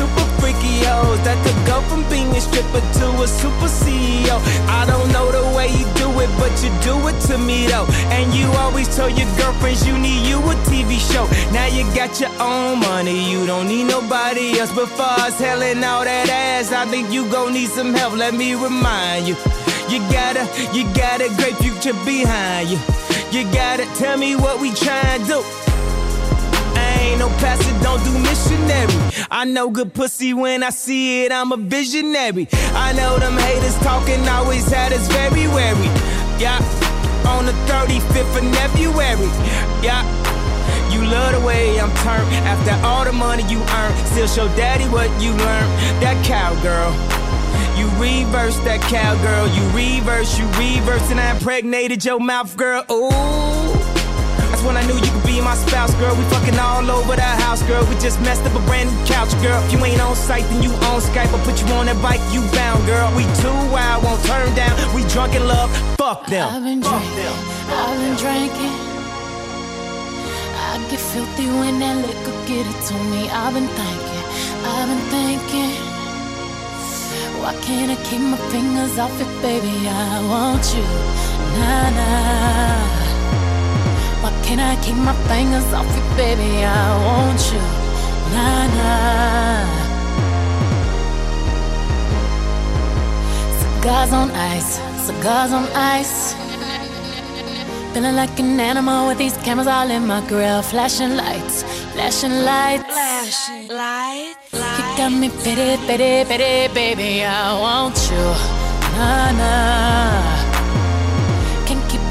Super 0.05 0.25
freaky 0.39 0.85
hoes 0.85 1.19
that 1.25 1.37
could 1.45 1.59
go 1.65 1.81
from 1.89 2.07
being 2.09 2.29
a 2.35 2.41
stripper 2.41 2.81
to 2.99 3.07
a 3.23 3.27
super 3.27 3.69
CEO. 3.69 4.37
I 4.69 4.85
don't 4.85 5.09
know 5.11 5.31
the 5.31 5.45
way 5.55 5.67
you 5.67 5.85
do 5.95 6.07
it, 6.21 6.29
but 6.37 6.53
you 6.61 6.69
do 6.85 6.95
it 7.09 7.17
to 7.27 7.37
me 7.37 7.67
though. 7.67 7.87
And 8.13 8.33
you 8.33 8.45
always 8.63 8.87
tell 8.95 9.09
your 9.09 9.29
girlfriends 9.37 9.85
you 9.87 9.97
need 9.97 10.27
you 10.27 10.37
a 10.37 10.55
TV 10.69 10.99
show. 11.11 11.25
Now 11.51 11.67
you 11.67 11.83
got 11.95 12.19
your 12.19 12.33
own 12.39 12.79
money, 12.79 13.31
you 13.31 13.45
don't 13.45 13.67
need 13.67 13.85
nobody 13.85 14.59
else. 14.59 14.71
But 14.73 14.89
far 14.89 15.19
as 15.27 15.41
all 15.41 16.03
that 16.03 16.29
ass, 16.29 16.71
I 16.71 16.85
think 16.85 17.11
you 17.11 17.29
gon' 17.31 17.53
need 17.53 17.69
some 17.69 17.93
help. 17.93 18.13
Let 18.15 18.33
me 18.33 18.53
remind 18.53 19.27
you. 19.27 19.35
You 19.89 19.99
got 20.11 20.35
a, 20.37 20.45
you 20.73 20.83
got 20.93 21.21
a 21.21 21.29
great 21.37 21.57
future 21.57 21.97
behind 22.05 22.69
you. 22.69 22.79
You 23.31 23.43
gotta 23.51 23.85
tell 23.95 24.17
me 24.17 24.35
what 24.35 24.59
we 24.59 24.69
tryin' 24.71 25.21
to 25.21 25.27
do. 25.27 25.64
Ain't 27.05 27.19
no 27.19 27.29
pastor, 27.37 27.75
don't 27.83 28.03
do 28.03 28.13
missionary. 28.17 29.27
I 29.29 29.45
know 29.45 29.69
good 29.69 29.93
pussy 29.93 30.33
when 30.33 30.63
I 30.63 30.71
see 30.71 31.23
it, 31.23 31.31
I'm 31.31 31.51
a 31.51 31.57
visionary. 31.57 32.47
I 32.73 32.93
know 32.93 33.19
them 33.19 33.37
haters 33.37 33.77
talking 33.79 34.27
always 34.27 34.67
had 34.71 34.91
us 34.91 35.07
very 35.07 35.47
wary. 35.47 35.89
Yeah, 36.41 36.57
on 37.27 37.45
the 37.45 37.53
35th 37.69 38.39
of 38.41 38.55
February. 38.55 39.29
Yeah. 39.85 40.01
You 40.91 41.03
love 41.05 41.33
the 41.33 41.45
way 41.45 41.79
I'm 41.79 41.93
turned 41.97 42.33
after 42.47 42.73
all 42.87 43.03
the 43.03 43.11
money 43.11 43.43
you 43.51 43.59
earn. 43.59 44.05
Still 44.07 44.27
show 44.27 44.47
daddy 44.55 44.85
what 44.85 45.09
you 45.21 45.31
learned. 45.31 45.71
That 46.01 46.17
cowgirl. 46.25 46.93
You 47.77 47.85
reverse 48.01 48.57
that 48.59 48.81
cowgirl. 48.81 49.47
You 49.53 49.63
reverse, 49.75 50.39
you 50.39 50.45
reverse, 50.57 51.11
and 51.11 51.19
I 51.19 51.35
impregnated 51.35 52.05
your 52.05 52.19
mouth, 52.19 52.55
girl. 52.55 52.85
Ooh. 52.89 53.09
That's 54.49 54.63
when 54.63 54.77
I 54.77 54.87
knew 54.87 54.95
you 54.95 55.14
my 55.45 55.53
spouse, 55.53 55.93
girl. 56.01 56.17
We 56.17 56.23
fucking 56.33 56.57
all 56.57 56.89
over 56.89 57.15
that 57.15 57.37
house, 57.39 57.61
girl. 57.69 57.85
We 57.85 57.93
just 58.01 58.19
messed 58.21 58.41
up 58.49 58.55
a 58.57 58.63
brand 58.65 58.89
new 58.89 58.97
couch, 59.05 59.29
girl. 59.45 59.61
If 59.63 59.71
you 59.73 59.79
ain't 59.85 60.01
on 60.01 60.15
site, 60.15 60.43
then 60.49 60.63
you 60.65 60.71
on 60.89 60.99
Skype. 60.99 61.29
I'll 61.29 61.45
put 61.45 61.61
you 61.61 61.67
on 61.77 61.85
that 61.85 62.01
bike, 62.01 62.19
you 62.33 62.41
bound, 62.57 62.81
girl. 62.89 63.13
We 63.13 63.23
too 63.37 63.53
wild, 63.69 64.03
won't 64.03 64.25
turn 64.25 64.49
down. 64.57 64.73
We 64.97 65.05
drunk 65.13 65.37
in 65.37 65.45
love, 65.45 65.69
fuck 66.01 66.25
them. 66.25 66.49
I've 66.49 66.65
been 66.65 66.81
drinking, 66.81 67.37
I've 67.69 67.97
been 68.01 68.17
drinking. 68.17 68.75
I 70.65 70.81
get 70.89 70.99
filthy 71.13 71.47
when 71.61 71.77
that 71.77 71.95
liquor 72.01 72.37
get 72.49 72.65
it 72.65 72.79
to 72.89 72.95
me. 73.13 73.29
I've 73.29 73.53
been 73.53 73.69
thinking, 73.69 74.25
I've 74.65 74.89
been 74.89 75.05
thinking. 75.13 75.77
Why 77.37 77.53
can't 77.61 77.93
I 77.93 77.97
keep 78.09 78.21
my 78.33 78.41
fingers 78.49 78.97
off 78.97 79.13
it, 79.21 79.29
baby? 79.45 79.75
I 79.85 80.25
want 80.25 80.65
you, 80.73 80.85
nah 81.53 81.89
nah. 81.93 83.04
Why 84.25 84.31
can't 84.41 84.59
I 84.59 84.75
keep 84.83 84.95
my 84.95 85.13
fingers 85.29 85.71
off 85.71 85.85
it, 85.85 86.07
baby? 86.17 86.65
I 86.65 86.85
want 87.05 87.41
you, 87.53 87.61
nah 88.33 88.65
nah. 88.77 89.65
Cigars 93.61 94.11
on 94.13 94.31
ice, 94.31 94.79
cigars 95.05 95.51
on 95.53 95.65
ice. 95.75 96.33
Feeling 97.93 98.15
like 98.15 98.39
an 98.39 98.59
animal 98.59 99.05
with 99.05 99.19
these 99.19 99.37
cameras 99.45 99.67
all 99.67 99.91
in 99.91 100.07
my 100.07 100.27
grill. 100.27 100.63
Flashing 100.63 101.15
lights, 101.15 101.61
flashing 101.93 102.45
lights. 102.49 102.83
Flashing 102.83 103.67
lights. 103.67 104.53
You 104.53 104.85
got 104.97 105.11
me 105.11 105.29
pity, 105.43 105.77
pity, 105.85 106.25
pity, 106.27 106.73
baby. 106.73 107.23
I 107.23 107.53
want 107.61 107.95
you. 108.09 108.25
Nah, 108.97 109.31
nah. 109.39 110.34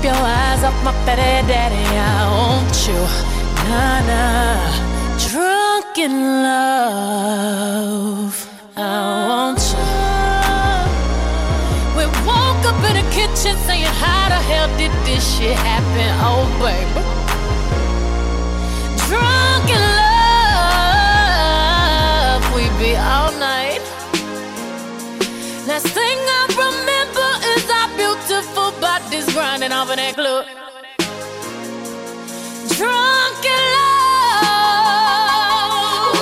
Your 0.04 0.12
eyes 0.12 0.62
off 0.62 0.76
my 0.84 0.92
petty 1.06 1.48
daddy. 1.48 1.80
I 1.80 2.28
want 2.36 2.76
you. 2.86 3.00
Nah, 3.64 4.00
nah. 4.10 4.68
Drunk 5.30 5.96
in 5.96 6.14
love. 6.44 8.34
I 8.76 8.78
want 9.26 9.64
you. 9.72 9.80
We 11.96 12.04
woke 12.28 12.64
up 12.68 12.80
in 12.90 12.94
the 13.00 13.06
kitchen 13.16 13.56
saying, 13.64 13.94
How 14.02 14.28
the 14.28 14.40
hell 14.44 14.68
did 14.76 14.92
this 15.06 15.24
shit 15.38 15.56
happen? 15.56 16.10
Oh, 16.20 16.44
baby. 16.60 17.00
Drunk 19.08 19.66
in 19.72 19.84
love, 22.28 22.44
we 22.54 22.64
be 22.78 22.92
all 22.94 23.32
night. 23.40 23.82
Last 25.66 25.88
thing 25.96 26.18
I 26.18 26.44
remember 26.58 26.93
off 29.72 29.88
that 29.88 30.14
club. 30.14 30.46
Drunk 32.76 33.44
in 33.44 33.64
love, 33.76 34.54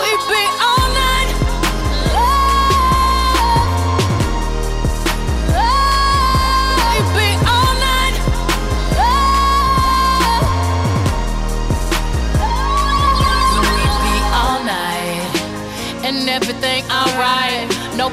we 0.02 0.10
be 0.30 0.42
all 0.68 0.86
night. 1.02 1.30
Love. 2.14 3.68
Love, 5.56 7.08
we 7.16 7.26
be 7.26 7.28
all 14.40 14.58
night 14.64 15.30
and 16.04 16.18
everything 16.28 16.82
alright. 16.90 17.61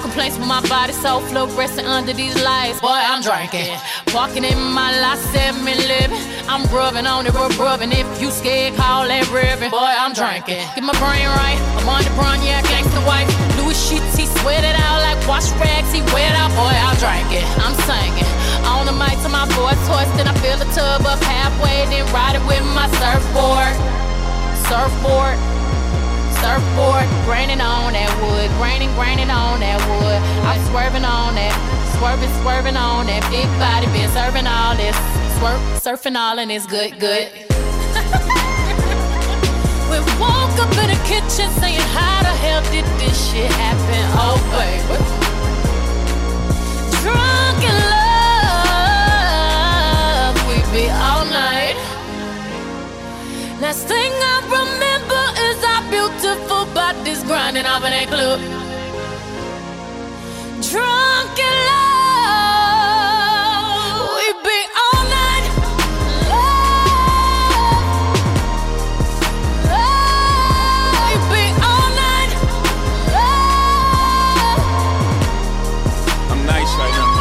Complaints 0.01 0.37
with 0.37 0.47
my 0.47 0.61
body, 0.67 0.93
so 0.93 1.19
fluorescent 1.27 1.87
under 1.87 2.13
these 2.13 2.35
lights. 2.43 2.79
Boy, 2.79 2.87
I'm 2.95 3.21
drinking. 3.21 3.75
Walking 4.13 4.43
in 4.43 4.57
my 4.71 4.91
last 4.99 5.21
seven 5.31 5.63
living. 5.65 6.23
I'm 6.47 6.63
rubbing 6.73 7.05
on 7.05 7.27
it, 7.27 7.33
rub 7.33 7.53
rubbing. 7.59 7.91
If 7.91 8.07
you 8.21 8.31
scared, 8.31 8.75
call 8.75 9.07
that 9.07 9.27
ribbon. 9.29 9.69
Boy, 9.69 9.91
I'm 9.91 10.13
drinking. 10.13 10.63
Get 10.73 10.83
my 10.83 10.95
brain 10.97 11.27
right. 11.39 11.59
I'm 11.77 11.89
on 11.89 12.03
the 12.03 12.13
brown, 12.15 12.41
yeah, 12.41 12.63
gangsta 12.63 13.03
wife. 13.05 13.27
Louis 13.59 13.77
sheets, 13.77 14.15
he 14.15 14.25
sweat 14.39 14.63
it 14.63 14.77
out 14.79 15.03
like 15.03 15.19
wash 15.27 15.51
rags. 15.59 15.91
He 15.91 16.01
wet 16.15 16.33
out, 16.39 16.49
boy, 16.55 16.71
I'm 16.71 16.97
drinking. 16.97 17.45
I'm 17.59 17.75
singing. 17.83 18.29
On 18.65 18.87
the 18.87 18.95
mic 18.95 19.19
to 19.21 19.29
my 19.29 19.45
voice 19.53 19.79
hoarse, 19.85 20.09
then 20.15 20.27
I 20.27 20.33
fill 20.39 20.57
the 20.57 20.69
tub 20.71 21.05
up 21.05 21.19
halfway, 21.21 21.85
then 21.91 22.07
ride 22.15 22.39
it 22.39 22.43
with 22.47 22.63
my 22.71 22.87
surfboard. 22.97 23.75
Surfboard 24.71 25.58
surfboard, 26.41 27.05
graining 27.27 27.59
on 27.61 27.91
that 27.93 28.09
wood, 28.23 28.49
graining, 28.57 28.91
graining 28.95 29.29
on 29.29 29.59
that 29.59 29.79
wood. 29.91 30.21
I'm 30.47 30.59
swerving 30.71 31.03
on 31.03 31.35
that, 31.35 31.51
swerving, 31.99 32.31
swerving 32.41 32.77
on 32.77 33.07
that 33.07 33.23
big 33.29 33.47
body, 33.59 33.87
been 33.91 34.09
serving 34.15 34.47
all 34.47 34.73
this, 34.75 34.95
swerp, 35.39 35.59
surfing 35.83 36.15
all 36.15 36.39
and 36.39 36.49
it's 36.51 36.65
good, 36.65 36.97
good. 36.99 37.27
we 39.91 39.99
woke 40.15 40.55
up 40.63 40.71
in 40.79 40.87
the 40.91 40.99
kitchen 41.03 41.51
saying, 41.59 41.81
How 41.91 42.23
the 42.23 42.31
hell 42.39 42.63
did 42.71 42.85
this 42.99 43.17
shit 43.31 43.51
happen? 43.59 44.03
Oh, 44.15 44.39
baby. 44.55 44.95
Drunk 47.03 47.59
in 47.63 47.75
love, 50.23 50.35
we 50.47 50.55
be 50.71 50.87
all 50.89 51.25
night. 51.25 51.75
Last 53.59 53.87
thing 53.87 54.11
I 54.13 54.15
remember 54.47 54.78
grinding 57.29 57.65
off 57.67 57.85
in 57.85 57.91
that 57.91 58.07
club. 58.07 58.39
Drunk 60.65 61.37
in 61.37 61.55
love, 61.69 62.89
we 64.17 64.27
be 64.41 64.59
all 64.81 65.03
night. 65.13 65.45
Love, 66.33 67.85
love, 69.69 70.97
we 71.05 71.13
be 71.29 71.45
all 71.69 71.89
night. 72.01 72.31
Love. 73.13 74.65
I'm 76.33 76.41
nice 76.49 76.71
right 76.81 76.93
now. 76.97 77.13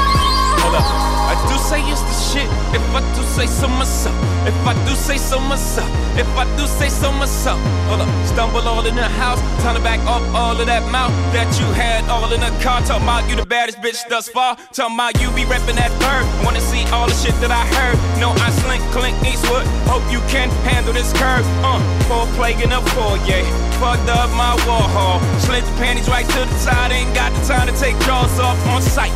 Hold 0.64 0.80
up. 0.80 0.88
I 1.28 1.36
do 1.52 1.56
say 1.68 1.80
it's 1.84 2.00
the 2.00 2.16
shit. 2.32 2.48
If 2.72 2.80
I 2.96 3.00
do 3.14 3.20
say 3.36 3.46
so 3.46 3.68
myself. 3.68 4.37
If 4.48 4.56
I 4.64 4.72
do 4.88 4.94
say 4.96 5.18
so 5.18 5.38
myself. 5.38 5.90
If 6.16 6.26
I 6.32 6.44
do 6.56 6.66
say 6.66 6.88
so 6.88 7.12
myself. 7.12 7.60
Hold 7.84 8.00
up. 8.00 8.08
Stumble 8.26 8.64
all 8.66 8.86
in 8.86 8.96
the 8.96 9.04
house. 9.04 9.40
turn 9.62 9.74
to 9.74 9.82
back 9.82 10.00
off 10.08 10.24
all 10.34 10.58
of 10.58 10.64
that 10.64 10.90
mouth 10.90 11.12
that 11.36 11.52
you 11.60 11.68
had 11.76 12.08
all 12.08 12.32
in 12.32 12.40
the 12.40 12.48
car. 12.64 12.80
Talking 12.80 13.04
about 13.04 13.28
you 13.28 13.36
the 13.36 13.44
baddest 13.44 13.76
bitch 13.84 14.00
thus 14.08 14.26
far. 14.30 14.56
Talking 14.72 14.96
about 14.96 15.20
you 15.20 15.28
be 15.36 15.44
reppin' 15.44 15.76
that 15.76 15.92
bird. 16.00 16.24
Wanna 16.46 16.64
see 16.64 16.80
all 16.88 17.06
the 17.06 17.12
shit 17.12 17.36
that 17.44 17.52
I 17.52 17.60
heard. 17.76 18.00
No, 18.16 18.32
I 18.40 18.48
slink, 18.64 18.80
Clint 18.88 19.20
Eastwood. 19.20 19.68
Hope 19.84 20.04
you 20.08 20.24
can 20.32 20.48
handle 20.64 20.94
this 20.94 21.12
curve. 21.12 21.44
Uh, 21.60 21.76
four 22.08 22.24
plague 22.40 22.64
in 22.64 22.72
a 22.72 22.80
foyer. 22.96 23.44
Fucked 23.76 24.08
up 24.08 24.32
my 24.32 24.56
Warhol. 24.64 25.20
Slid 25.44 25.60
the 25.60 25.74
panties 25.76 26.08
right 26.08 26.24
to 26.24 26.40
the 26.48 26.58
side. 26.58 26.90
Ain't 26.90 27.12
got 27.14 27.36
the 27.36 27.42
time 27.44 27.68
to 27.68 27.76
take 27.76 28.00
drawers 28.00 28.32
off 28.40 28.56
on 28.72 28.80
sight. 28.80 29.12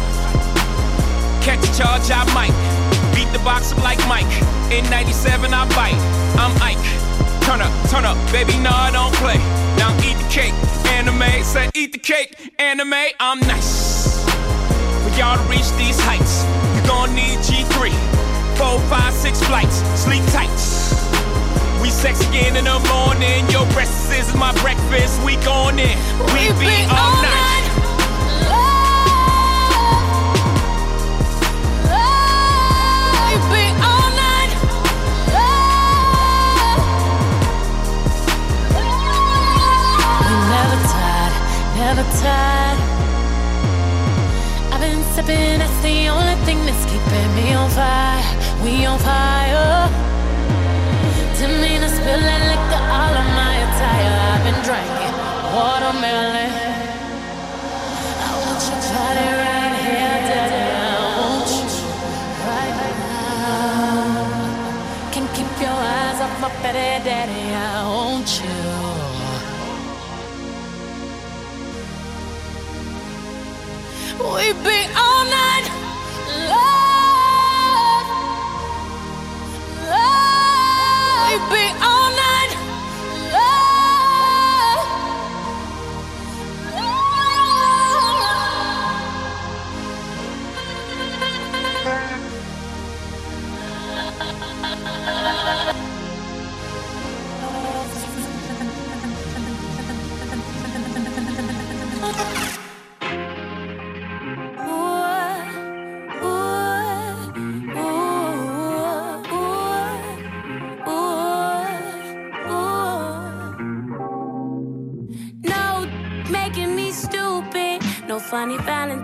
Catch 1.40 1.64
a 1.64 1.72
charge, 1.72 2.10
I 2.12 2.20
might. 2.36 2.71
Beat 3.14 3.30
the 3.32 3.42
box 3.44 3.72
up 3.72 3.78
like 3.82 3.98
Mike. 4.08 4.30
In 4.72 4.84
97, 4.90 5.52
I 5.52 5.66
bite. 5.74 6.00
I'm 6.38 6.54
Ike. 6.62 7.12
Turn 7.42 7.60
up, 7.60 7.72
turn 7.90 8.04
up, 8.04 8.16
baby, 8.30 8.56
no, 8.58 8.70
I 8.70 8.90
don't 8.92 9.12
play. 9.16 9.36
Now 9.76 9.92
eat 10.06 10.16
the 10.16 10.28
cake, 10.30 10.54
anime. 10.86 11.42
Say 11.42 11.68
eat 11.74 11.92
the 11.92 11.98
cake, 11.98 12.52
anime. 12.58 12.94
I'm 13.18 13.40
nice. 13.40 14.22
For 15.02 15.10
y'all 15.18 15.36
to 15.36 15.42
reach 15.50 15.68
these 15.76 15.98
heights, 16.00 16.44
you 16.76 16.86
gon' 16.86 17.14
need 17.14 17.38
G3. 17.40 17.90
Four, 18.56 18.78
five, 18.88 19.12
six 19.12 19.42
flights, 19.42 19.82
sleep 19.98 20.22
tight. 20.26 20.48
We 21.82 21.90
sex 21.90 22.26
again 22.28 22.56
in 22.56 22.64
the 22.64 22.78
morning, 22.94 23.48
your 23.50 23.66
breakfast 23.72 24.12
is 24.12 24.34
my 24.36 24.52
breakfast. 24.62 25.20
We 25.24 25.34
going 25.42 25.80
in. 25.80 25.98
We, 26.30 26.46
we 26.52 26.70
be 26.70 26.86
all, 26.86 26.96
all 26.96 27.22
night. 27.22 27.66
night. 27.66 28.71
Never 41.94 42.08
tired. 42.24 42.80
I've 44.72 44.80
been 44.80 45.02
sipping, 45.14 45.58
that's 45.60 45.80
the 45.82 46.08
only 46.08 46.36
thing 46.46 46.64
that's 46.64 46.84
keeping 46.90 47.30
me 47.36 47.52
on 47.52 47.68
fire. 47.70 48.24
We 48.64 48.86
on 48.86 48.98
fire. 48.98 49.90
Didn't 51.36 51.60
mean 51.60 51.80
to 51.82 51.88
spill 51.88 52.22
that 52.28 52.42
liquor 52.50 52.82
all 52.96 53.14
on 53.22 53.28
my 53.40 53.54
attire. 53.66 54.16
I've 54.32 54.42
been 54.46 54.60
drinking 54.68 55.14
watermelon. 55.52 56.52
I 58.24 58.30
want 58.40 58.62
your 58.68 58.80
body 58.88 59.28
right 59.42 59.74
here, 59.84 60.18
daddy. 60.30 60.64
I 60.80 60.96
want 61.18 61.50
you 61.52 61.66
right 62.48 62.76
now. 63.04 64.00
Can't 65.12 65.30
keep 65.36 65.52
your 65.60 65.76
eyes 65.96 66.18
off 66.24 66.34
my 66.40 66.50
petty 66.62 67.04
daddy. 67.04 67.52
I 67.52 67.84
want 67.84 68.30
you. 68.40 68.61
We 74.22 74.52
be 74.52 74.78
all 74.96 75.24
night 75.24 75.61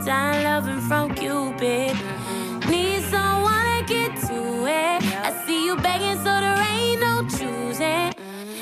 Valentine 0.08 0.42
loving 0.42 0.80
from 0.80 1.14
Cupid. 1.14 1.94
Need 2.70 3.02
someone 3.10 3.66
to 3.76 3.84
get 3.86 4.16
to 4.28 4.64
it. 4.64 5.02
I 5.26 5.44
see 5.44 5.66
you 5.66 5.76
begging, 5.76 6.16
so 6.16 6.32
there 6.44 6.56
ain't 6.56 7.00
no 7.02 7.28
choosing. 7.28 8.14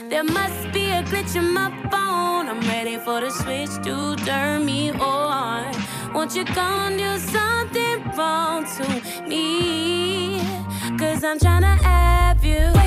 There 0.08 0.24
must 0.24 0.72
be 0.72 0.90
a 0.90 1.04
glitch 1.04 1.36
in 1.36 1.52
my 1.52 1.70
phone. 1.90 2.48
I'm 2.48 2.60
ready 2.62 2.96
for 2.96 3.20
the 3.20 3.30
switch 3.30 3.70
to 3.84 4.16
turn 4.24 4.66
me 4.66 4.90
on. 4.90 5.72
Won't 6.12 6.34
you 6.34 6.44
come 6.44 6.96
do 6.96 7.16
something 7.18 8.02
wrong 8.16 8.66
to 8.78 9.28
me? 9.28 10.40
Cause 10.98 11.22
I'm 11.22 11.38
trying 11.38 11.62
to 11.62 11.76
have 11.84 12.44
you. 12.44 12.85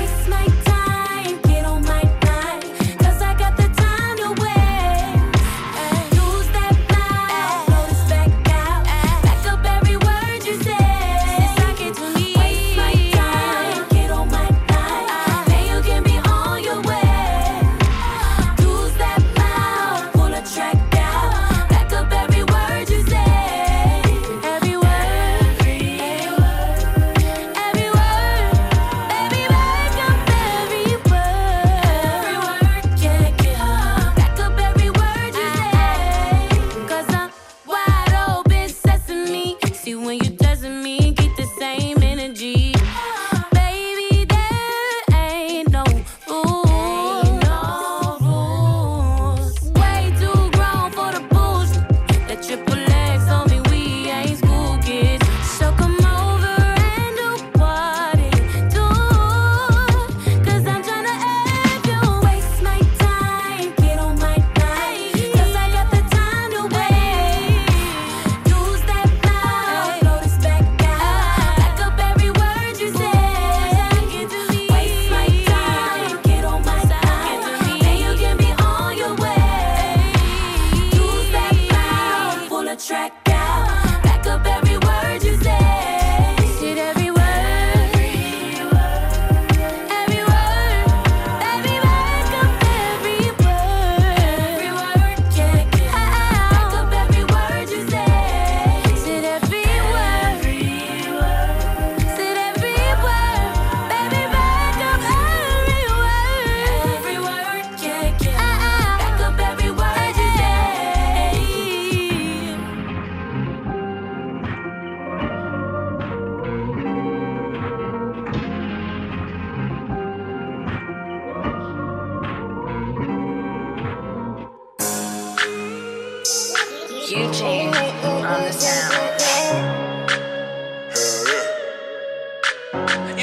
You 128.60 128.66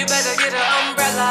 better 0.08 0.36
get 0.42 0.54
an 0.54 0.66
umbrella. 0.82 1.30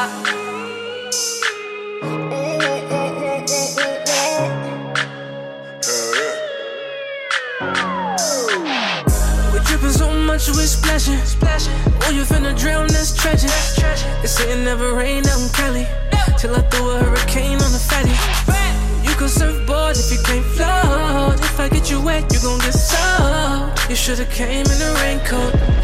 Hell 8.21 8.55
yeah. 8.65 9.03
We're 9.53 9.59
dripping 9.65 9.91
so 9.91 10.09
much, 10.13 10.47
we're 10.51 10.67
splashing. 10.67 11.19
splashing. 11.25 11.75
Oh, 12.03 12.11
you 12.11 12.23
finna 12.23 12.57
drown, 12.57 12.87
that's 12.87 13.13
tragic. 13.17 13.51
That's 13.51 13.75
tragic. 13.75 14.07
They 14.23 14.29
say 14.29 14.53
it 14.53 14.59
never 14.65 14.95
Should've 24.07 24.31
came 24.31 24.65
in 24.67 24.83
a 24.83 24.95
raincoat. 25.03 25.76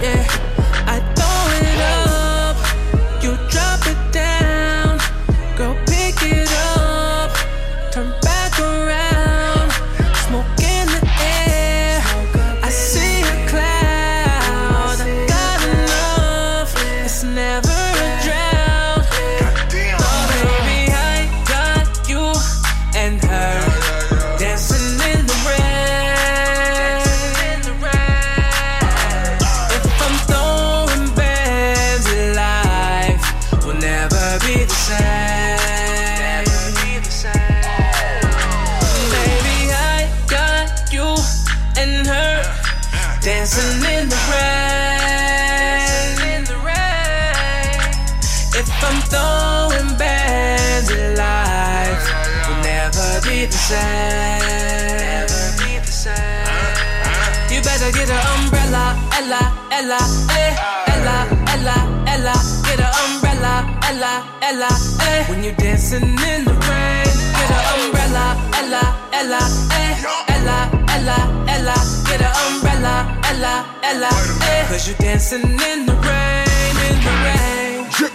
Ella, 64.42 64.66
eh. 64.66 65.24
When 65.28 65.44
you're 65.44 65.54
dancing 65.54 66.02
in 66.02 66.44
the 66.44 66.56
rain, 66.66 67.06
get 67.38 67.50
an 67.50 67.62
umbrella, 67.78 68.36
Ella, 68.58 68.82
Ella, 69.12 69.38
eh, 69.70 69.94
Ella, 70.34 70.58
Ella, 70.96 71.44
Ella. 71.46 71.74
Get 72.08 72.22
an 72.22 72.34
umbrella, 72.50 73.20
Ella, 73.30 73.64
Ella, 73.84 74.10
eh. 74.50 74.66
Cause 74.68 74.88
you're 74.88 74.96
dancing 74.98 75.42
in 75.42 75.86
the 75.86 75.94
rain, 75.94 76.76
in 76.90 77.04
the 77.04 77.10
rain. 77.24 77.51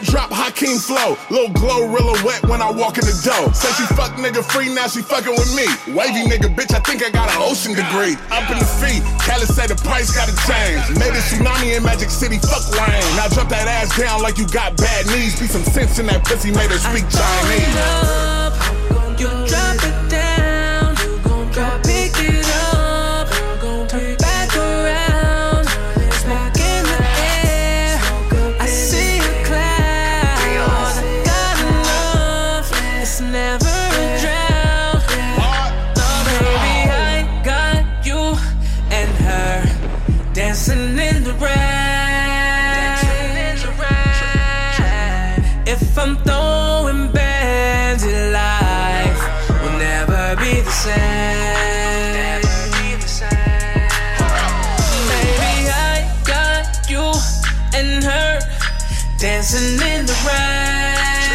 Drop 0.08 0.32
Hakeem 0.32 0.80
flow. 0.80 1.18
Little 1.30 1.52
glow 1.52 1.84
rilla 1.92 2.16
wet 2.24 2.42
when 2.48 2.62
I 2.62 2.72
walk 2.72 2.98
in 2.98 3.04
the 3.04 3.18
door. 3.20 3.54
Say 3.54 3.68
she 3.76 3.86
fuck 3.94 4.16
nigga 4.16 4.40
free, 4.40 4.74
now 4.74 4.88
she 4.88 5.02
fucking 5.02 5.36
with 5.36 5.52
me. 5.52 5.68
Wavy 5.92 6.24
nigga, 6.24 6.48
bitch, 6.48 6.74
I 6.74 6.80
think 6.80 7.04
I 7.04 7.10
got 7.12 7.28
an 7.30 7.44
ocean 7.44 7.76
degree. 7.76 8.16
Up 8.32 8.48
in 8.50 8.58
the 8.58 8.70
feet, 8.80 9.04
Cali 9.20 9.46
say 9.46 9.68
the 9.68 9.76
price 9.76 10.16
gotta 10.16 10.32
change. 10.48 10.80
Made 10.96 11.12
a 11.12 11.22
tsunami 11.28 11.76
in 11.76 11.84
Magic 11.84 12.10
City, 12.10 12.40
fuck 12.40 12.64
Wayne. 12.80 13.04
Now 13.20 13.28
drop 13.28 13.50
that 13.50 13.68
ass 13.68 13.92
down 14.00 14.22
like 14.22 14.38
you 14.38 14.48
got 14.48 14.78
bad 14.78 15.08
knees. 15.08 15.38
Be 15.40 15.48
some 15.48 15.64
sense 15.64 16.00
in 16.00 16.08
that 16.08 16.24
pussy, 16.24 16.52
made 16.52 16.72
her 16.72 16.80
speak 16.80 17.04
Chinese. 17.12 17.68
You 19.20 19.28
drop 19.28 19.84
it 19.84 20.07
dancing 59.58 59.88
in 59.90 60.06
the 60.06 60.16
rain. 60.26 61.34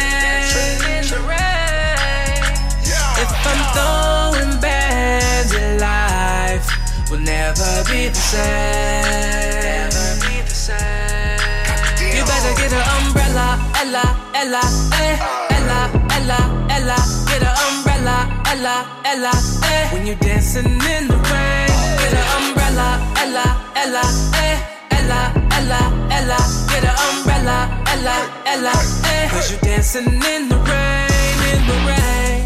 If 3.23 3.31
I'm 3.49 3.61
throwing 3.75 4.59
bands 4.59 5.53
at 5.53 5.79
life, 5.79 6.65
will 7.09 7.19
never 7.19 7.83
be 7.89 8.07
the 8.09 8.15
same. 8.15 9.03
You 12.15 12.23
better 12.25 12.53
get 12.55 12.71
an 12.71 12.83
umbrella, 12.97 13.59
Ella, 13.81 14.05
Ella, 14.33 14.61
eh, 15.01 15.17
Ella, 15.57 15.79
Ella, 16.17 16.39
Ella. 16.69 16.97
Get 17.27 17.43
an 17.43 17.55
umbrella, 17.67 18.17
Ella, 18.47 18.75
Ella, 19.03 19.33
eh. 19.65 19.89
When 19.91 20.05
you're 20.05 20.15
dancing 20.15 20.65
in 20.65 21.07
the 21.07 21.17
rain, 21.31 21.69
get 21.99 22.13
an 22.13 22.27
umbrella, 22.39 23.01
Ella, 23.17 23.45
Ella, 23.75 24.03
eh, 24.35 24.57
Ella, 24.91 25.42
Ella, 25.63 25.79
Ella. 26.11 26.37
Get 26.67 26.83
an 26.83 26.95
umbrella, 27.15 27.69
Ella, 27.87 28.15
Ella, 28.45 28.73
eh. 29.05 29.29
Cause 29.29 29.49
you're 29.49 29.61
dancing 29.61 30.07
in 30.07 30.49
the 30.49 30.57
rain, 30.57 31.37
in 31.53 31.65
the 31.65 31.77
rain. 31.87 32.43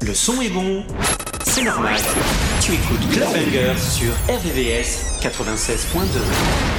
Le 0.00 0.14
son 0.14 0.40
est 0.40 0.48
bon, 0.48 0.82
c'est 1.44 1.62
normal. 1.62 2.00
Tu 2.62 2.72
écoutes 2.72 3.06
Club 3.10 3.76
sur 3.76 4.12
RVVS 4.30 5.20
96.2. 5.20 6.77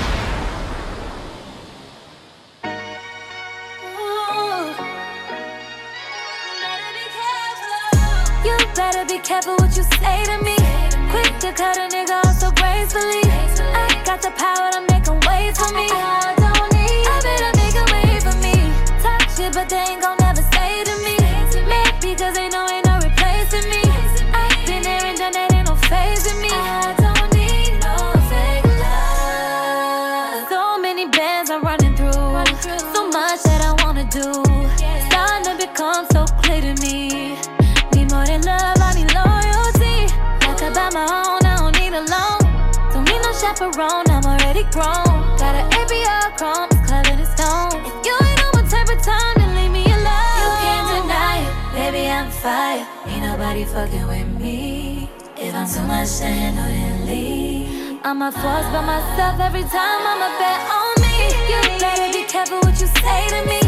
fucking 53.73 54.08
with 54.08 54.27
me. 54.41 55.10
If 55.38 55.53
I'm 55.53 55.67
too 55.67 55.86
much 55.88 56.17
to 56.19 56.25
handle, 56.25 56.65
then 56.65 57.05
leave. 57.05 57.99
I'm 58.03 58.21
a 58.21 58.32
force 58.32 58.67
by 58.73 58.82
myself 58.82 59.39
every 59.39 59.63
time 59.63 60.01
I'm 60.12 60.21
a 60.25 60.32
bet 60.41 60.62
on 60.77 60.93
me. 61.03 61.15
You 61.49 61.60
better 61.79 62.12
be 62.12 62.23
careful 62.25 62.60
what 62.65 62.79
you 62.82 62.88
say 62.88 63.21
to 63.36 63.41
me. 63.45 63.62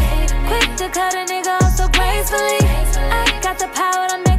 Quick 0.48 0.76
to 0.80 0.88
cut 0.88 1.14
a 1.14 1.24
nigga 1.30 1.54
off 1.62 1.76
so 1.76 1.86
gracefully. 1.88 2.58
I 3.14 3.38
got 3.42 3.58
the 3.58 3.68
power 3.68 4.08
to 4.08 4.18
make 4.26 4.31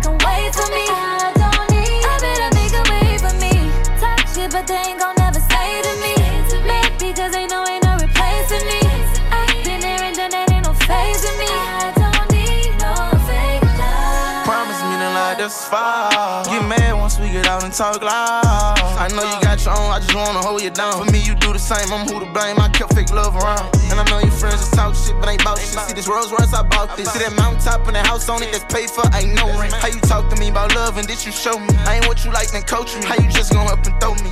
this 15.73 15.79
far. 15.79 16.43
Get 16.45 16.67
mad 16.67 16.93
once 16.93 17.19
we 17.19 17.29
get 17.29 17.47
out 17.47 17.63
and 17.63 17.73
talk 17.73 18.01
loud. 18.01 18.43
I 18.45 19.07
know 19.09 19.23
you 19.23 19.41
got 19.41 19.63
your 19.65 19.73
own, 19.73 19.91
I 19.91 19.99
just 19.99 20.15
wanna 20.15 20.39
hold 20.39 20.61
you 20.61 20.69
down. 20.69 21.05
For 21.05 21.11
me, 21.11 21.19
you 21.23 21.35
do 21.35 21.53
the 21.53 21.59
same, 21.59 21.91
I'm 21.91 22.07
who 22.07 22.19
to 22.19 22.31
blame. 22.31 22.59
I 22.59 22.69
kept 22.69 22.93
fake 22.93 23.11
love 23.11 23.35
around. 23.35 23.73
And 23.89 23.99
I 23.99 24.03
know 24.09 24.19
your 24.19 24.31
friends 24.31 24.61
just 24.61 24.73
talk 24.73 24.95
shit, 24.95 25.15
but 25.19 25.29
ain't 25.29 25.41
about 25.41 25.59
shit. 25.59 25.79
See 25.87 25.93
this 25.93 26.07
Rolls 26.07 26.31
Royce, 26.31 26.53
I 26.53 26.63
bought 26.63 26.95
this. 26.97 27.11
See 27.11 27.19
that 27.19 27.33
mountaintop 27.35 27.87
and 27.87 27.95
the 27.95 28.03
house 28.03 28.29
on 28.29 28.43
it 28.43 28.51
that's 28.51 28.67
paid 28.73 28.89
for, 28.89 29.03
ain't 29.15 29.33
no 29.35 29.47
rent. 29.59 29.73
How 29.73 29.87
you 29.87 30.01
talk 30.01 30.29
to 30.29 30.35
me 30.37 30.49
about 30.49 30.75
love 30.75 30.97
and 30.97 31.07
did 31.07 31.25
you 31.25 31.31
show 31.31 31.57
me? 31.57 31.73
I 31.85 31.97
ain't 31.97 32.07
what 32.07 32.23
you 32.25 32.31
like, 32.31 32.51
then 32.51 32.63
coach 32.63 32.95
me. 32.95 33.05
How 33.05 33.15
you 33.15 33.29
just 33.29 33.51
gon' 33.53 33.67
up 33.67 33.85
and 33.85 33.95
throw 33.99 34.15
me? 34.15 34.31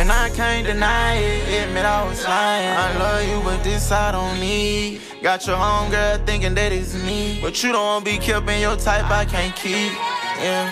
And 0.00 0.10
I 0.10 0.30
can't 0.30 0.66
deny 0.66 1.16
it, 1.16 1.68
admit 1.68 1.84
I 1.84 2.08
was 2.08 2.24
lying. 2.24 2.68
I 2.68 2.96
love 2.98 3.28
you, 3.28 3.42
but 3.44 3.62
this 3.62 3.92
I 3.92 4.12
don't 4.12 4.40
need. 4.40 5.02
Got 5.22 5.46
your 5.46 5.56
own 5.56 5.90
girl 5.90 6.16
thinking 6.24 6.54
that 6.54 6.72
it's 6.72 6.94
me. 7.04 7.38
But 7.42 7.62
you 7.62 7.72
don't 7.72 7.84
wanna 7.84 8.04
be 8.04 8.16
kept 8.16 8.48
in 8.48 8.60
your 8.60 8.76
type, 8.76 9.10
I 9.10 9.26
can't 9.26 9.54
keep. 9.54 9.92
Yeah. 10.40 10.64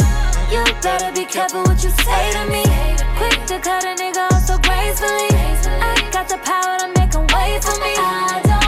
You 0.50 0.64
better 0.80 1.12
be 1.12 1.26
careful 1.26 1.62
what 1.64 1.84
you 1.84 1.90
say 1.90 2.32
to 2.32 2.44
me. 2.50 2.64
Quick 3.18 3.44
to 3.48 3.58
cut 3.60 3.84
a 3.84 3.94
nigga 4.00 4.32
off 4.32 4.42
so 4.46 4.56
gracefully. 4.56 5.28
I 5.78 6.08
got 6.10 6.26
the 6.26 6.38
power 6.38 6.78
to 6.78 6.88
make 6.98 7.12
him 7.12 7.26
wait 7.36 7.62
for 7.62 7.78
me. 7.78 7.92
I 7.98 8.40
don't 8.44 8.67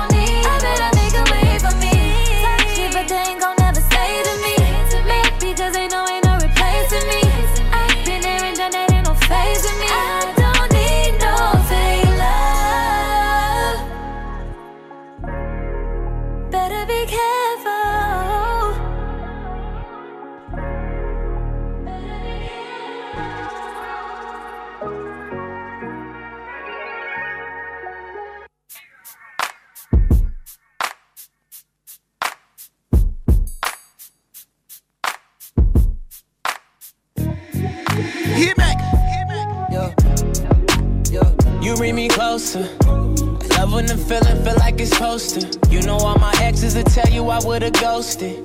like 44.70 44.80
it's 44.80 45.33
to. 45.33 45.70
You 45.70 45.83
know 45.83 45.96
all 45.96 46.18
my 46.18 46.33
exes 46.40 46.76
will 46.76 46.85
tell 46.85 47.09
you 47.12 47.28
I 47.28 47.40
would've 47.44 47.72
ghosted. 47.74 48.40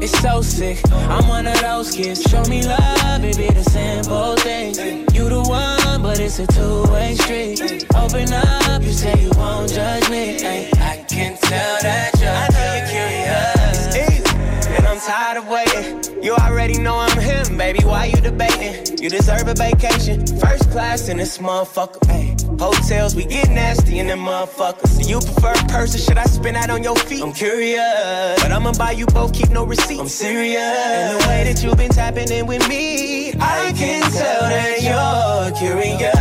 It's 0.00 0.18
so 0.20 0.40
sick. 0.40 0.78
I'm 0.92 1.28
one 1.28 1.46
of 1.46 1.60
those 1.60 1.94
kids. 1.94 2.22
Show 2.22 2.42
me 2.44 2.64
love, 2.64 3.24
it 3.24 3.36
be 3.36 3.48
the 3.48 3.64
simple 3.64 4.36
things. 4.36 4.78
You 5.14 5.28
the 5.28 5.42
one, 5.42 6.02
but 6.02 6.20
it's 6.20 6.38
a 6.38 6.46
two-way 6.46 7.14
street. 7.16 7.86
Open 7.94 8.32
up, 8.32 8.82
you 8.82 8.92
say 8.92 9.14
you 9.22 9.30
won't 9.36 9.70
judge 9.70 10.08
me. 10.08 10.38
Ay, 10.44 10.70
I 10.76 11.04
can 11.08 11.36
tell 11.36 11.78
that 11.82 12.12
you're, 12.22 12.48
you're 12.56 12.86
curious. 12.88 14.68
And 14.68 14.86
I'm 14.86 15.00
tired 15.00 15.38
of 15.38 15.48
waiting. 15.48 16.22
You 16.22 16.34
already 16.34 16.78
know 16.78 16.96
I'm 16.96 17.18
him, 17.18 17.58
baby. 17.58 17.84
Why 17.84 18.06
you 18.06 18.20
debating? 18.20 18.98
You 19.02 19.10
deserve 19.10 19.48
a 19.48 19.54
vacation. 19.54 20.26
First 20.38 20.70
class 20.70 21.08
in 21.08 21.16
this 21.18 21.38
motherfucker. 21.38 22.08
Ay. 22.08 22.47
Hotels, 22.58 23.14
we 23.14 23.24
get 23.24 23.48
nasty 23.50 24.00
in 24.00 24.08
them 24.08 24.20
motherfuckers. 24.20 24.88
So 24.88 25.08
you 25.08 25.20
prefer 25.20 25.52
a 25.52 25.68
person? 25.68 26.00
Should 26.00 26.18
I 26.18 26.24
spin 26.24 26.56
out 26.56 26.70
on 26.70 26.82
your 26.82 26.96
feet? 26.96 27.22
I'm 27.22 27.32
curious, 27.32 28.42
but 28.42 28.50
I'ma 28.50 28.72
buy 28.72 28.90
you 28.92 29.06
both, 29.06 29.32
keep 29.32 29.50
no 29.50 29.64
receipt. 29.64 30.00
I'm 30.00 30.08
serious. 30.08 30.60
And 30.60 31.20
the 31.20 31.28
way 31.28 31.44
that 31.44 31.62
you've 31.62 31.76
been 31.76 31.90
tapping 31.90 32.30
in 32.30 32.46
with 32.46 32.68
me, 32.68 33.32
I 33.34 33.72
can 33.76 34.02
tell 34.10 34.40
that 34.40 34.82
you're 34.82 35.52
curious. 35.56 36.14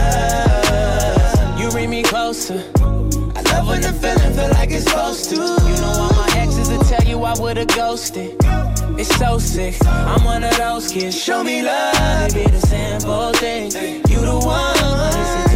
You 1.60 1.72
bring 1.72 1.90
me 1.90 2.04
closer. 2.04 2.64
I 3.36 3.42
love 3.52 3.68
when 3.68 3.82
the 3.82 3.94
feeling 3.94 4.34
feel 4.34 4.50
like 4.52 4.70
it's 4.70 4.84
supposed 4.86 5.30
to. 5.32 5.36
You 5.36 5.42
know 5.42 5.94
all 6.02 6.14
my 6.14 6.30
exes 6.36 6.70
will 6.70 6.84
tell 6.84 7.04
you 7.04 7.24
I 7.24 7.34
would've 7.40 7.68
ghosted. 7.70 8.36
It's 9.00 9.16
so 9.18 9.40
sick. 9.40 9.76
I'm 9.86 10.24
one 10.24 10.44
of 10.44 10.56
those 10.56 10.92
kids. 10.92 11.16
Show 11.20 11.44
me 11.44 11.64
love, 11.64 12.30
it 12.30 12.34
be 12.36 12.44
the 12.52 12.60
simple 12.60 13.32
things. 13.34 13.74
You 13.76 14.22
the 14.22 14.40
one, 14.44 15.47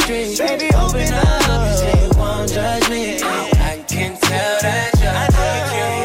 but 0.00 0.10
it's 0.10 0.40
a 0.40 0.42
two-way 0.42 0.48
street. 0.48 0.48
Baby, 0.48 0.74
open 0.74 1.12
up. 1.12 1.68
You 1.68 1.76
say 1.76 1.94
you 2.04 2.10
won't 2.18 2.50
judge 2.50 2.88
me. 2.90 3.20
I 3.22 3.84
can 3.88 4.16
tell 4.18 4.60
that 4.62 4.90
you're 4.98 5.28
curious. 5.70 6.00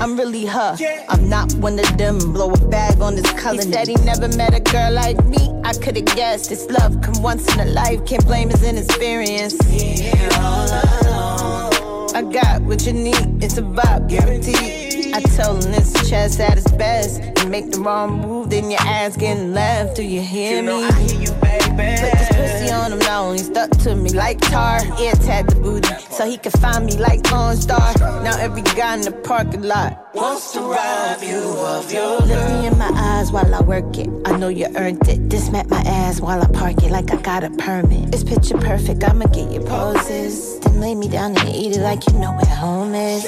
I'm 0.00 0.16
really 0.16 0.46
her. 0.46 0.76
I'm 1.08 1.28
not 1.28 1.52
one 1.54 1.78
of 1.78 1.96
them. 1.98 2.18
Blow 2.32 2.52
a 2.52 2.68
bag 2.68 3.00
on 3.00 3.16
this 3.16 3.30
color. 3.32 3.62
He 3.62 3.72
said 3.72 3.88
he 3.88 3.94
never 4.04 4.28
met 4.36 4.54
a 4.54 4.60
girl 4.60 4.92
like 4.92 5.24
me. 5.26 5.50
I 5.64 5.72
could've 5.72 6.04
guessed 6.04 6.52
it's 6.52 6.66
love 6.66 7.00
come 7.00 7.22
once 7.22 7.52
in 7.54 7.60
a 7.60 7.64
life. 7.64 8.04
Can't 8.06 8.24
blame 8.24 8.50
his 8.50 8.62
inexperience. 8.62 9.56
Yeah, 9.68 10.28
all 10.40 10.68
alone. 11.02 12.10
I 12.14 12.22
got 12.22 12.62
what 12.62 12.86
you 12.86 12.92
need. 12.92 13.42
It's 13.42 13.58
a 13.58 13.62
vibe 13.62 14.08
guaranteed. 14.08 14.85
I 15.16 15.22
told 15.22 15.64
him 15.64 15.72
this 15.72 15.94
chest 16.10 16.40
at 16.40 16.58
its 16.58 16.70
best. 16.72 17.22
You 17.38 17.48
make 17.48 17.70
the 17.70 17.80
wrong 17.80 18.20
move, 18.20 18.50
then 18.50 18.70
your 18.70 18.80
ass 18.82 19.16
getting 19.16 19.54
left. 19.54 19.96
Do 19.96 20.02
you 20.02 20.20
hear 20.20 20.62
me? 20.62 20.86
Put 20.88 22.12
this 22.12 22.28
pussy 22.28 22.70
on 22.70 22.92
him 22.92 22.98
now, 22.98 23.32
he 23.32 23.38
stuck 23.38 23.70
to 23.70 23.94
me 23.96 24.10
like 24.10 24.38
tar. 24.42 24.80
AirTag 24.80 25.48
the 25.48 25.56
booty, 25.56 25.88
so 26.10 26.26
he 26.26 26.36
can 26.36 26.52
find 26.52 26.84
me 26.84 26.98
like 26.98 27.22
OnStar. 27.22 27.94
Now 28.24 28.38
every 28.38 28.60
guy 28.60 28.96
in 28.96 29.00
the 29.00 29.12
parking 29.12 29.62
lot 29.62 30.14
wants 30.14 30.52
to 30.52 30.60
rob 30.60 31.22
you 31.22 31.40
of 31.64 31.90
your 31.90 32.18
Look 32.18 32.48
me 32.50 32.66
in 32.66 32.76
my 32.76 32.90
eyes 32.94 33.32
while 33.32 33.54
I 33.54 33.62
work 33.62 33.96
it. 33.96 34.10
I 34.26 34.36
know 34.36 34.48
you 34.48 34.66
earned 34.76 35.08
it. 35.08 35.30
Dismat 35.30 35.70
my 35.70 35.80
ass 35.80 36.20
while 36.20 36.42
I 36.42 36.46
park 36.48 36.82
it 36.82 36.90
like 36.90 37.10
I 37.10 37.16
got 37.22 37.42
a 37.42 37.48
permit. 37.50 38.14
It's 38.14 38.22
picture 38.22 38.58
perfect, 38.58 39.02
I'ma 39.02 39.28
get 39.28 39.50
your 39.50 39.64
poses. 39.64 40.60
Then 40.60 40.78
lay 40.78 40.94
me 40.94 41.08
down 41.08 41.38
and 41.38 41.48
eat 41.48 41.74
it 41.74 41.80
like 41.80 42.06
you 42.06 42.12
know 42.18 42.32
where 42.32 42.54
home 42.54 42.94
is. 42.94 43.26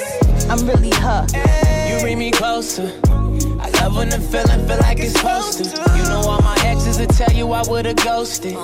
I'm 0.49 0.67
really 0.67 0.91
her. 0.91 1.78
You 1.87 1.99
bring 2.01 2.19
me 2.19 2.31
closer. 2.31 2.91
I 3.59 3.69
love 3.81 3.95
when 3.95 4.09
the 4.09 4.19
feeling 4.19 4.67
feel 4.67 4.77
like 4.79 4.99
it's 4.99 5.21
to. 5.57 5.63
You 5.97 6.03
know 6.03 6.21
all 6.25 6.41
my 6.41 6.57
exes 6.63 6.99
will 6.99 7.07
tell 7.07 7.31
you 7.31 7.51
I 7.51 7.61
would've 7.67 7.95
ghosted. 7.97 8.55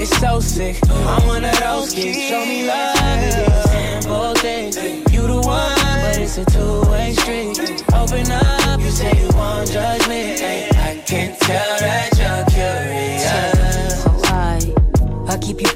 It's 0.00 0.16
so 0.18 0.40
sick. 0.40 0.76
I'm 0.88 1.26
one 1.26 1.44
of 1.44 1.58
those 1.60 1.92
kids. 1.92 2.18
Show 2.18 2.44
me 2.44 2.66
love, 2.66 4.04
the 4.04 4.40
things. 4.40 4.76
You 5.12 5.22
the 5.26 5.40
one, 5.40 5.76
but 6.02 6.18
it's 6.18 6.38
a 6.38 6.44
two-way 6.44 7.14
street. 7.14 7.84
Open 7.94 8.30
up, 8.30 8.80
you 8.80 8.90
say 8.90 9.12
you 9.20 9.28
won't 9.36 9.70
judge 9.70 10.08
me. 10.08 10.34
I 10.88 11.02
can't 11.06 11.38
tell 11.40 11.78
that 11.78 12.12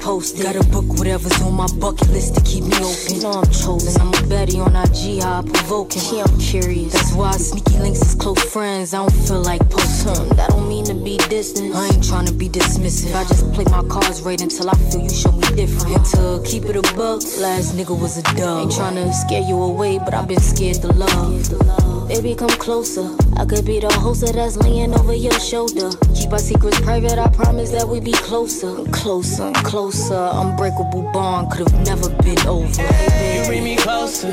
posted. 0.07 0.43
Gotta 0.43 0.63
book 0.69 0.87
whatever's 0.97 1.41
on 1.41 1.53
my 1.53 1.67
bucket 1.79 2.09
list 2.09 2.35
to 2.35 2.41
keep 2.41 2.63
me 2.63 2.77
open. 2.79 3.19
know 3.19 3.43
I'm 3.43 3.51
chosen. 3.51 4.01
I'm 4.01 4.13
a 4.13 4.27
Betty 4.27 4.57
on 4.57 4.73
IG, 4.73 5.21
how 5.21 5.39
I 5.39 5.43
provoke 5.43 5.91
him. 5.91 6.03
Yeah, 6.15 6.23
I'm 6.23 6.39
curious. 6.39 6.93
That's 6.93 7.11
why 7.11 7.31
sneaky 7.33 7.77
links 7.79 8.01
is 8.01 8.15
close 8.15 8.41
friends. 8.53 8.93
I 8.93 8.99
don't 8.99 9.11
feel 9.27 9.41
like 9.41 9.69
posting. 9.69 10.15
Hmm, 10.15 10.35
that 10.37 10.49
don't 10.51 10.69
mean 10.69 10.85
to 10.85 10.93
be 10.93 11.17
distant. 11.27 11.75
I 11.75 11.87
ain't 11.87 12.07
trying 12.07 12.25
to 12.27 12.33
be 12.33 12.47
dismissive. 12.47 13.13
I 13.13 13.25
just 13.25 13.51
play 13.51 13.65
my 13.65 13.83
cards 13.89 14.21
right 14.21 14.39
until 14.39 14.69
I 14.69 14.75
feel 14.75 15.01
you 15.01 15.09
show 15.09 15.33
me 15.33 15.47
different. 15.59 15.97
And 15.97 16.05
to 16.15 16.41
keep 16.49 16.63
it 16.65 16.77
a 16.77 16.83
buck, 16.95 17.21
last 17.43 17.75
nigga 17.75 17.99
was 17.99 18.17
a 18.17 18.23
dub. 18.37 18.61
Ain't 18.61 18.71
trying 18.71 18.95
to 18.95 19.11
scare 19.11 19.41
you 19.41 19.61
away, 19.61 19.99
but 19.99 20.13
I've 20.13 20.29
been 20.29 20.39
scared 20.39 20.77
to 20.83 20.87
love. 20.87 22.07
Baby, 22.07 22.35
come 22.35 22.47
closer. 22.51 23.09
I 23.35 23.43
could 23.45 23.65
be 23.65 23.81
the 23.81 23.91
host 23.91 24.21
that's 24.21 24.55
laying 24.55 24.93
over 24.93 25.13
your 25.13 25.37
shoulder. 25.39 25.89
Keep 26.15 26.31
our 26.31 26.39
secrets 26.39 26.79
private, 26.79 27.19
I 27.19 27.27
promise 27.27 27.71
that 27.71 27.85
we 27.85 27.99
be 27.99 28.13
closer. 28.13 28.73
Closer, 28.91 29.43
and 29.43 29.55
Unbreakable 29.99 31.09
bond 31.11 31.51
could've 31.51 31.73
never 31.85 32.09
been 32.21 32.39
over. 32.47 32.67
You 32.67 33.45
bring 33.45 33.63
me 33.63 33.75
closer. 33.75 34.31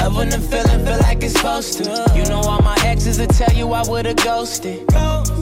Love 0.00 0.16
when 0.16 0.30
the 0.30 0.40
feeling 0.50 0.84
feel 0.84 0.98
like 0.98 1.22
it's 1.22 1.34
supposed 1.34 1.84
to. 1.84 2.12
You 2.16 2.24
know 2.24 2.40
all 2.40 2.62
my 2.62 2.76
exes 2.84 3.18
will 3.18 3.26
tell 3.28 3.52
you 3.52 3.70
I 3.72 3.86
would've 3.86 4.16
ghosted. 4.16 4.84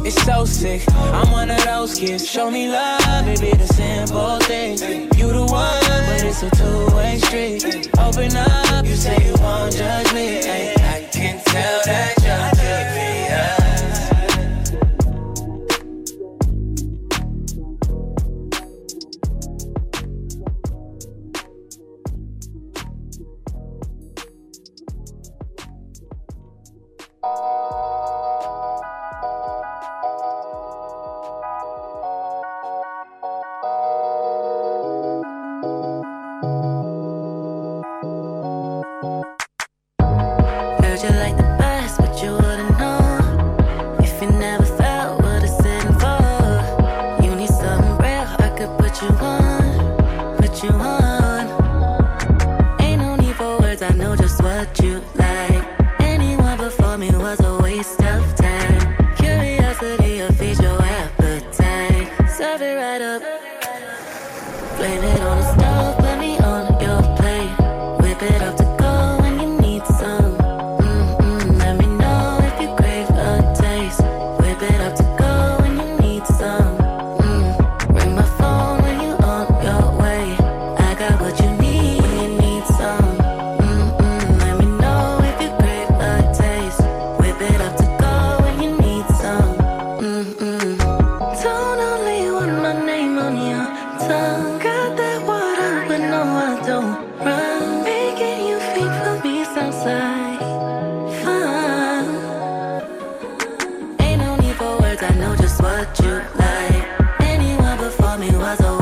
It's 0.05 0.21
so 0.25 0.45
sick. 0.45 0.83
I'm 0.95 1.31
one 1.31 1.51
of 1.51 1.65
those 1.65 1.99
kids. 1.99 2.29
Show 2.29 2.51
me 2.51 2.69
love, 2.69 3.25
be 3.41 3.53
the 3.53 3.67
simple 3.67 4.39
things. 4.41 4.83
You 4.83 5.33
the 5.33 5.47
one, 5.47 5.81
but 6.07 6.25
it's 6.25 6.43
a 6.43 6.51
two-way 6.51 7.19
street. 7.19 7.89
Open 7.99 8.37
up, 8.37 8.85
you 8.85 8.97
say 8.97 9.17
you 9.25 9.35
won't 9.41 9.75
judge 9.75 10.13
me. 10.13 10.41
I 10.41 11.09
can 11.13 11.41
tell 11.45 11.81
that 11.87 12.15
you're 12.23 12.50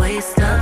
waste 0.08 0.40
of 0.40 0.57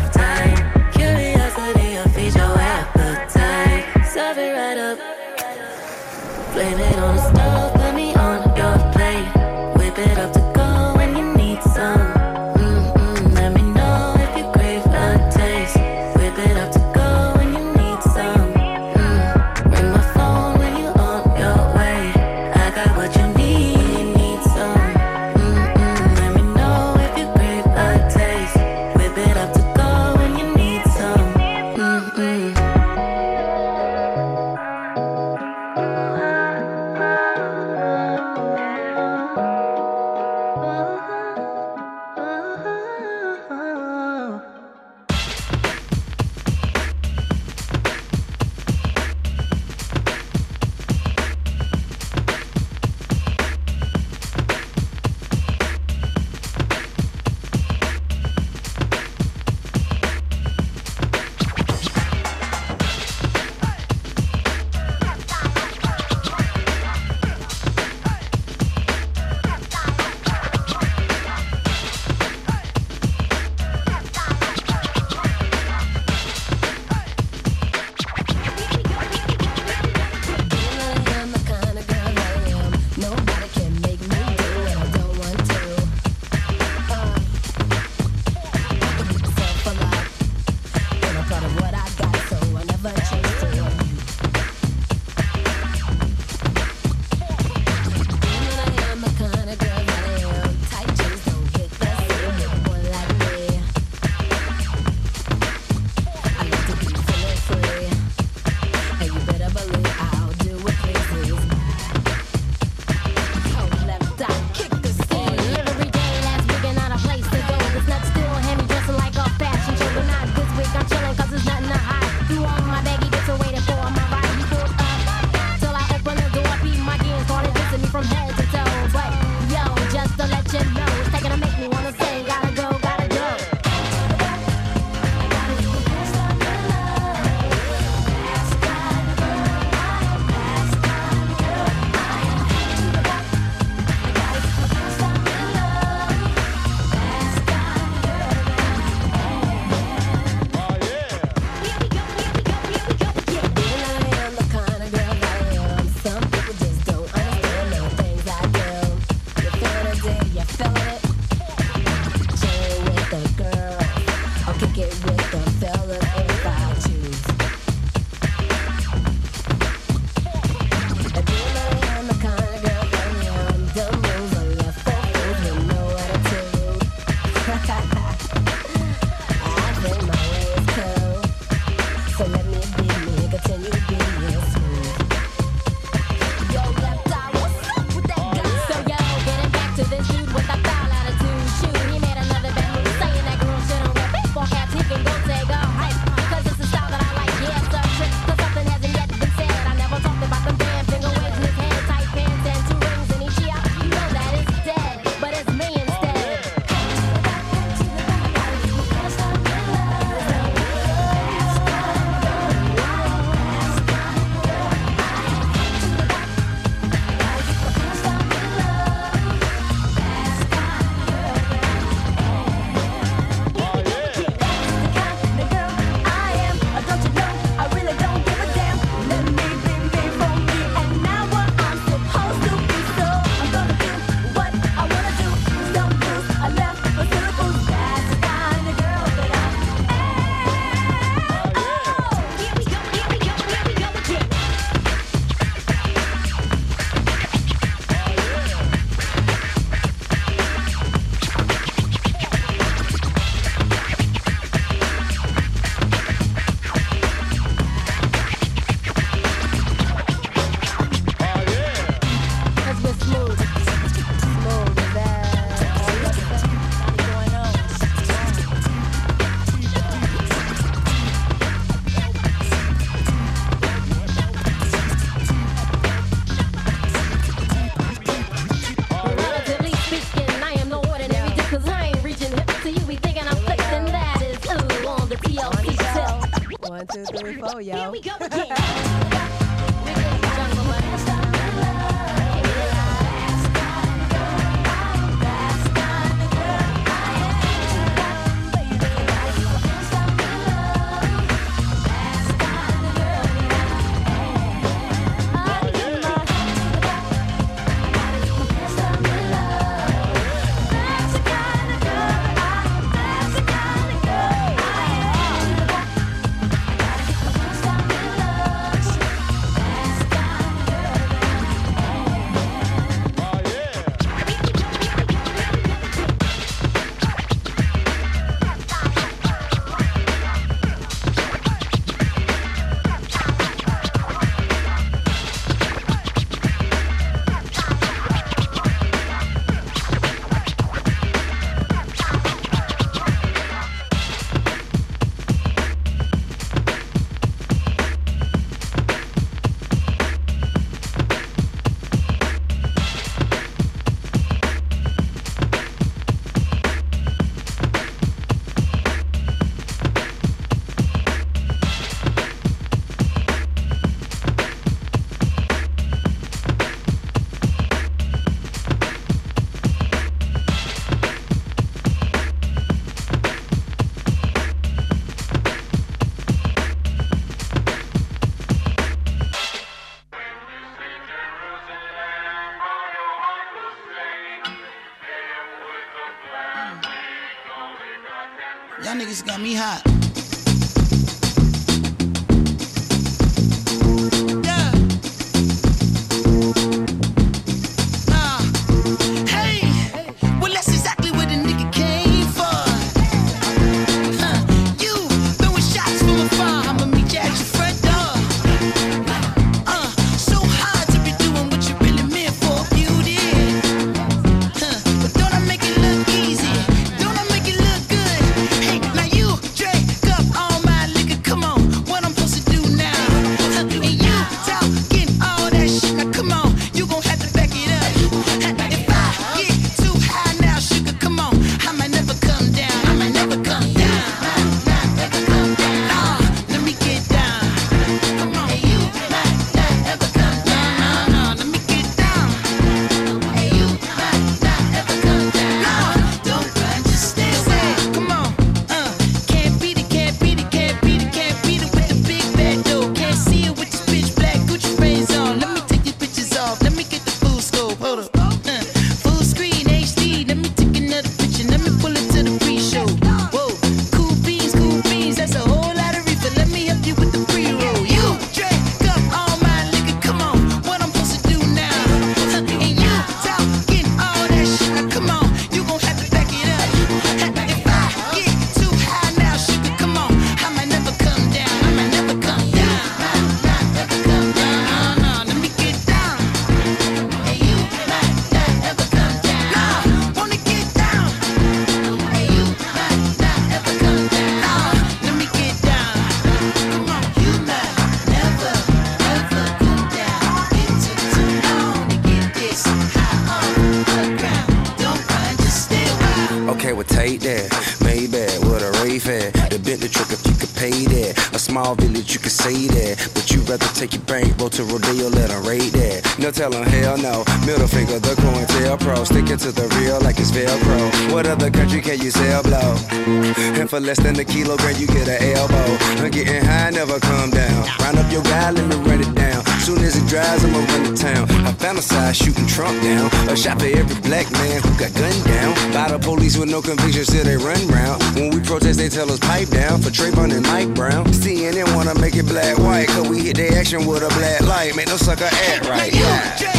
for 523.76 523.86
less 523.86 524.00
than 524.00 524.18
a 524.18 524.24
kilogram, 524.24 524.74
you 524.78 524.86
get 524.86 525.08
an 525.08 525.36
elbow. 525.36 525.68
I'm 526.00 526.10
getting 526.10 526.42
high, 526.42 526.70
never 526.70 526.98
come 526.98 527.30
down. 527.30 527.66
Round 527.80 527.98
up 527.98 528.10
your 528.10 528.22
guy, 528.22 528.50
let 528.50 528.64
me 528.68 528.76
run 528.88 529.00
it 529.00 529.14
down. 529.14 529.44
Soon 529.60 529.78
as 529.84 529.96
it 529.96 530.08
dries, 530.08 530.44
I'ma 530.44 530.58
run 530.58 530.84
to 530.84 530.94
town. 530.96 531.24
I 531.44 531.52
fantasize 531.52 532.14
shooting 532.14 532.46
Trump 532.46 532.80
down. 532.82 533.10
A 533.28 533.36
shot 533.36 533.60
for 533.60 533.66
every 533.66 534.00
black 534.08 534.30
man 534.32 534.62
who 534.62 534.70
got 534.78 534.94
gunned 534.94 535.24
down. 535.24 535.52
By 535.74 535.90
the 535.90 535.98
police 535.98 536.38
with 536.38 536.48
no 536.48 536.62
conviction, 536.62 537.04
still 537.04 537.24
they 537.24 537.36
run 537.36 537.60
round. 537.68 538.02
When 538.14 538.30
we 538.30 538.40
protest, 538.40 538.78
they 538.78 538.88
tell 538.88 539.10
us 539.10 539.18
pipe 539.18 539.48
down 539.48 539.82
for 539.82 539.90
Trayvon 539.90 540.32
and 540.32 540.46
Mike 540.46 540.72
Brown. 540.74 541.04
CNN 541.12 541.74
wanna 541.74 541.98
make 542.00 542.16
it 542.16 542.26
black 542.26 542.56
white, 542.58 542.88
cause 542.88 543.08
we 543.08 543.24
hit 543.24 543.36
their 543.36 543.52
action 543.58 543.84
with 543.84 544.02
a 544.02 544.08
black 544.16 544.40
light. 544.42 544.74
Make 544.74 544.88
no 544.88 544.96
sucker 544.96 545.28
act 545.52 545.68
right. 545.68 545.92
Yeah. 545.92 546.55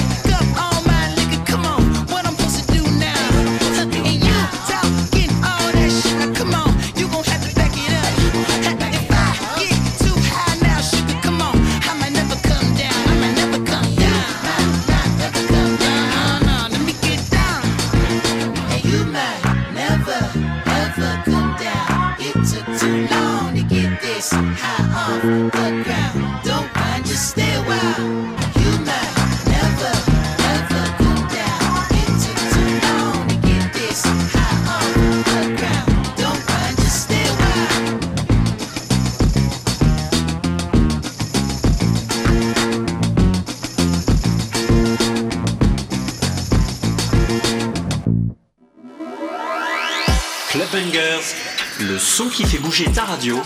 Bouger 52.78 52.92
ta 52.92 53.06
radio 53.06 53.38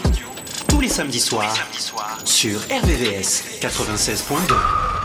tous 0.68 0.82
les 0.82 0.90
samedis 0.90 1.22
soirs 1.22 1.56
sur 2.26 2.60
RVVS 2.60 3.60
96.2. 3.62 5.01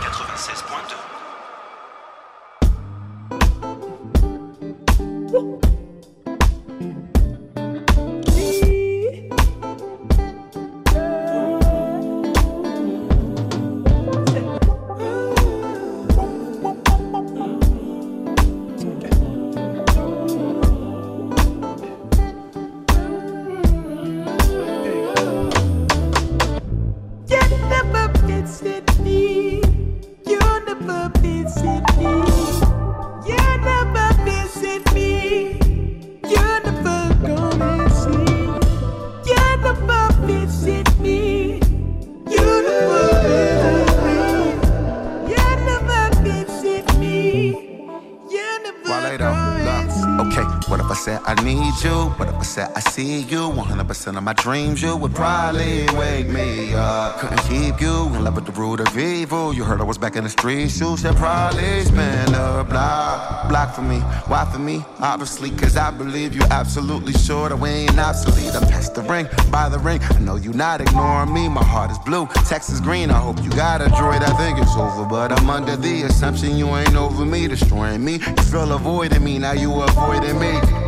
Percent 53.87 54.17
of 54.17 54.25
my 54.25 54.33
dreams, 54.33 54.83
you 54.83 54.97
would 54.97 55.15
probably 55.15 55.87
wake 55.97 56.29
me 56.29 56.75
up. 56.75 57.19
Couldn't 57.19 57.39
keep 57.49 57.81
you 57.81 58.07
in 58.07 58.25
love 58.25 58.35
with 58.35 58.47
the 58.47 58.53
root 58.53 58.81
of 58.81 58.99
evil. 58.99 59.55
You 59.55 59.65
heard 59.65 59.81
I 59.81 59.85
was 59.85 59.97
back 59.97 60.17
in 60.17 60.25
the 60.25 60.31
streets, 60.31 60.81
you 60.81 60.97
should 60.97 61.15
probably 61.17 61.85
spin 61.85 62.35
a 62.35 62.65
block. 62.69 63.49
Block 63.49 63.75
for 63.75 63.83
me, 63.83 64.01
why 64.29 64.45
for 64.45 64.59
me? 64.59 64.85
Obviously, 65.01 65.51
cause 65.51 65.77
I 65.77 65.91
believe 65.91 66.35
you 66.35 66.43
absolutely 66.51 67.13
sure 67.13 67.49
that 67.49 67.57
we 67.57 67.69
ain't 67.69 67.99
obsolete. 67.99 68.55
I'm 68.55 68.69
past 68.69 68.95
the 68.95 69.03
ring, 69.03 69.29
by 69.51 69.69
the 69.69 69.79
ring. 69.79 70.01
I 70.03 70.19
know 70.19 70.37
you 70.37 70.53
not 70.53 70.81
ignoring 70.81 71.33
me. 71.33 71.49
My 71.49 71.65
heart 71.65 71.91
is 71.91 71.99
blue, 71.99 72.27
Texas 72.49 72.81
green. 72.81 73.11
I 73.11 73.19
hope 73.19 73.43
you 73.43 73.51
got 73.51 73.81
a 73.81 73.87
droid. 73.87 74.23
I 74.23 74.37
think 74.37 74.59
it's 74.59 74.77
over, 74.77 75.05
but 75.05 75.33
I'm 75.33 75.49
under 75.49 75.77
the 75.77 76.03
assumption 76.03 76.57
you 76.57 76.69
ain't 76.77 76.97
over 76.97 77.25
me, 77.25 77.47
destroying 77.47 78.05
me. 78.05 78.15
You 78.15 78.43
feel 78.51 78.73
avoiding 78.73 79.23
me, 79.23 79.39
now 79.39 79.53
you 79.53 79.73
avoiding 79.83 80.39
me. 80.39 80.86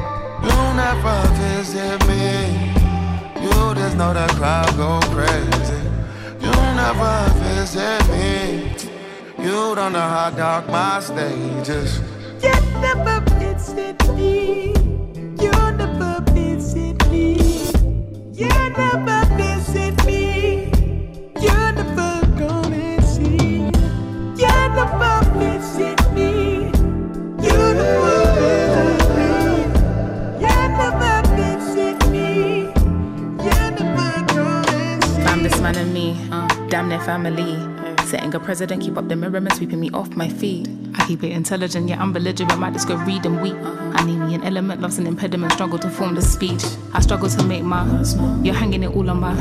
You 0.48 0.60
never 0.74 1.18
visit 1.40 1.98
me. 2.08 2.72
You 3.44 3.74
just 3.74 3.96
know 3.96 4.12
that 4.14 4.30
crowd 4.38 4.74
go 4.76 5.00
crazy. 5.14 5.82
You 6.44 6.52
never 6.82 7.14
visit 7.42 8.02
me. 8.14 8.72
You 9.44 9.74
don't 9.74 9.92
know 9.92 10.08
how 10.16 10.30
dark 10.30 10.68
my 10.68 11.00
stage 11.00 11.68
is. 11.68 12.00
You 12.42 12.54
never 12.80 13.20
visit 13.38 13.98
me. 14.14 14.72
You 15.42 15.52
never 15.80 16.24
visit 16.32 16.98
me. 17.10 17.26
You 18.32 18.48
never 18.48 19.20
visit 19.36 19.47
damn 36.78 36.88
near 36.88 37.00
family. 37.00 37.58
Setting 38.06 38.32
a 38.36 38.38
president, 38.38 38.82
keep 38.82 38.96
up 38.96 39.08
the 39.08 39.16
mirror 39.16 39.36
and 39.36 39.52
sweeping 39.52 39.80
me 39.80 39.90
off 39.90 40.10
my 40.10 40.28
feet. 40.28 40.87
I 40.98 41.06
keep 41.06 41.22
it 41.22 41.30
intelligent, 41.30 41.88
yeah, 41.88 42.02
I'm 42.02 42.12
belligerent. 42.12 42.58
Might 42.58 42.72
just 42.72 42.88
go 42.88 42.96
read 42.96 43.24
and 43.24 43.40
weep. 43.40 43.56
I 43.98 44.04
need 44.04 44.18
me 44.18 44.34
an 44.34 44.44
element, 44.44 44.80
love's 44.80 44.98
an 44.98 45.06
impediment, 45.06 45.52
struggle 45.52 45.78
to 45.78 45.88
form 45.88 46.14
the 46.14 46.22
speech. 46.22 46.62
I 46.92 47.00
struggle 47.00 47.28
to 47.28 47.42
make 47.44 47.62
my. 47.62 47.84
You're 48.42 48.54
hanging 48.54 48.82
it 48.82 48.94
all 48.94 49.08
on 49.08 49.20
my. 49.20 49.32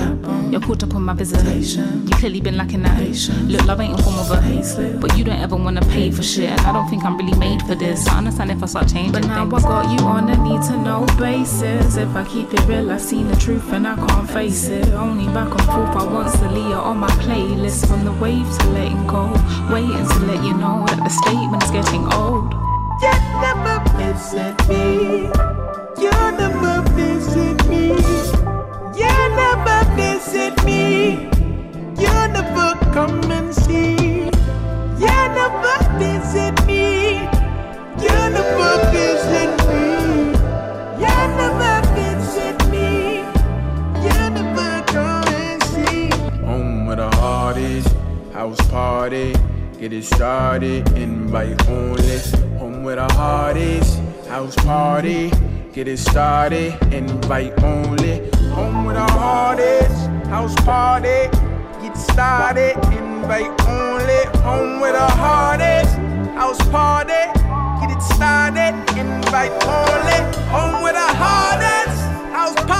You're 0.49 0.62
caught 0.62 0.84
up 0.84 0.95
on 0.95 1.03
my 1.03 1.14
visitation. 1.14 2.08
You 2.08 2.16
clearly 2.16 2.41
been 2.41 2.58
lacking 2.58 2.84
that. 2.84 2.97
Look, 3.47 3.66
love 3.66 3.82
ain't 3.82 3.97
in 3.97 4.03
form 4.03 4.18
of 4.20 4.32
a. 4.32 4.97
But 4.99 5.18
you 5.18 5.24
don't 5.24 5.39
ever 5.39 5.55
wanna 5.55 5.82
pay 5.82 6.12
for 6.12 6.24
shit. 6.24 6.49
And 6.49 6.62
I 6.62 6.72
don't 6.74 6.89
think 6.89 7.03
I'm 7.03 7.18
really 7.18 7.38
made 7.38 7.62
for 7.64 7.76
this. 7.76 8.08
I 8.08 8.20
understand 8.20 8.51
if 8.51 8.64
I 8.64 8.66
start 8.68 8.88
changing. 8.88 9.12
But 9.12 9.26
now 9.26 9.45
I 9.45 9.60
got 9.62 9.99
you 9.99 10.05
on 10.05 10.30
a 10.30 10.38
need 10.43 10.62
to 10.64 10.78
know 10.78 11.05
basis. 11.18 11.97
If 11.97 12.16
I 12.16 12.24
keep 12.26 12.53
it 12.53 12.62
real, 12.68 12.91
I've 12.91 13.01
seen 13.01 13.28
the 13.28 13.36
truth 13.36 13.72
and 13.74 13.88
I 13.88 13.95
can't 13.95 14.30
face 14.30 14.68
it. 14.70 14.88
Only 14.89 15.26
back 15.34 15.49
and 15.49 15.62
forth, 15.62 15.95
I 15.95 16.05
want 16.05 16.30
Celia 16.32 16.76
on 16.76 16.97
my 16.97 17.10
playlist. 17.26 17.88
From 17.88 18.05
the 18.05 18.14
waves 18.14 18.58
to 18.60 18.68
letting 18.70 19.05
go. 19.08 19.32
Waiting 19.72 20.08
to 20.08 20.20
let 20.26 20.43
you 20.43 20.53
know 20.53 20.86
that 20.88 20.97
the 21.03 21.10
statement 21.48 21.64
it's 21.64 21.72
getting 21.72 22.06
old. 22.14 22.54
You 23.02 23.12
never 23.41 23.84
visit 23.98 24.68
me. 24.68 25.30
You 26.02 26.12
never 26.12 26.82
visit 26.91 27.68
me. 27.68 27.89
You 28.98 29.14
never 29.36 29.95
visit 29.95 30.64
me. 30.66 31.30
You 32.00 32.14
never 32.36 32.74
come 32.93 33.32
and 33.32 33.54
see. 33.54 34.26
You 35.02 35.18
never 35.38 35.78
visit 36.00 36.66
me. 36.66 37.20
You 38.04 38.18
never 38.36 38.91
visit 38.91 39.52
me. 39.70 40.32
You 41.02 41.16
never 41.39 41.82
visit 41.95 42.58
me. 42.70 43.20
You 44.04 44.30
never 44.30 44.84
come 44.88 45.28
and 45.28 45.64
see. 45.64 46.10
Home 46.45 46.88
with 46.88 46.98
the 46.98 47.10
hardest, 47.16 47.95
house 48.34 48.62
party. 48.70 49.34
Get 49.80 49.94
it 49.94 50.06
started, 50.06 50.92
invite 50.98 51.70
only. 51.70 52.18
Home 52.58 52.84
with 52.84 52.96
the 52.96 53.14
hardest, 53.14 54.00
house 54.28 54.56
party. 54.56 55.32
Get 55.72 55.88
it 55.88 56.00
started, 56.00 56.74
invite 56.92 57.62
only. 57.62 58.28
Home 58.50 58.86
with 58.86 58.96
the 58.96 59.06
hardest, 59.14 60.08
house 60.30 60.56
party. 60.66 61.30
Get 61.80 61.96
started, 61.96 62.76
invite 62.92 63.54
only. 63.68 64.26
Home 64.42 64.80
with 64.80 64.94
the 64.94 65.08
hardest, 65.22 65.96
house 66.34 66.58
party. 66.70 67.14
Get 67.80 67.92
it 67.96 68.02
started, 68.02 68.74
invite 68.98 69.52
only. 69.64 70.20
Home 70.50 70.82
with 70.82 70.94
the 70.94 71.10
hardest, 71.22 72.02
house 72.34 72.56
party. 72.66 72.77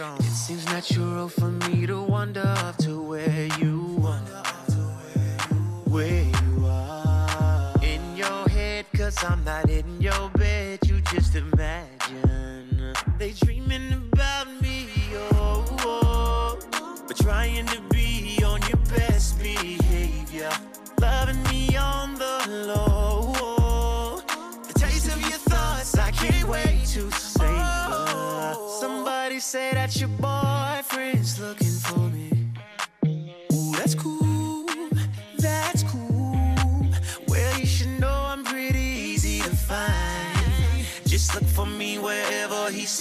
On. 0.00 0.18
It 0.18 0.24
seems 0.24 0.64
natural 0.66 1.28
for 1.28 1.50
me 1.50 1.86
to 1.86 2.00
wander 2.00 2.42
up 2.58 2.76
to 2.78 3.02
where 3.02 3.46
you 3.58 4.02
are. 4.04 4.18
Where 5.84 6.24
you 6.24 6.66
are. 6.66 7.74
In 7.82 8.16
your 8.16 8.48
head, 8.48 8.86
cause 8.96 9.22
I'm 9.24 9.44
not 9.44 9.68
in 9.68 10.00
your 10.00 10.30
bed. 10.30 10.80
You 10.86 11.00
just 11.02 11.34
imagine. 11.34 11.91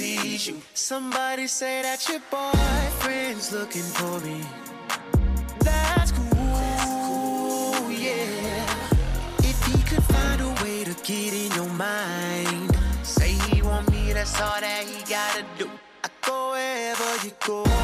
Sees 0.02 0.48
you. 0.48 0.62
Somebody 0.74 1.46
say 1.48 1.82
that 1.84 2.00
your 2.10 2.22
boyfriend's 2.32 3.52
looking 3.52 3.88
for 3.98 4.20
me. 4.26 4.42
That's 5.60 6.12
cool, 6.12 7.92
yeah. 7.92 9.50
If 9.50 9.58
he 9.68 9.78
could 9.90 10.04
find 10.04 10.42
a 10.42 10.52
way 10.64 10.84
to 10.90 10.96
get 11.04 11.34
in 11.44 11.52
your 11.60 11.72
mind, 11.88 12.76
say 13.04 13.34
he 13.50 13.62
want 13.62 13.92
me, 13.92 14.14
that's 14.14 14.42
all 14.42 14.60
that 14.60 14.84
he 14.90 14.98
gotta 15.08 15.46
do. 15.60 15.70
I 16.04 16.10
go 16.26 16.52
wherever 16.52 17.12
you 17.26 17.34
go. 17.46 17.81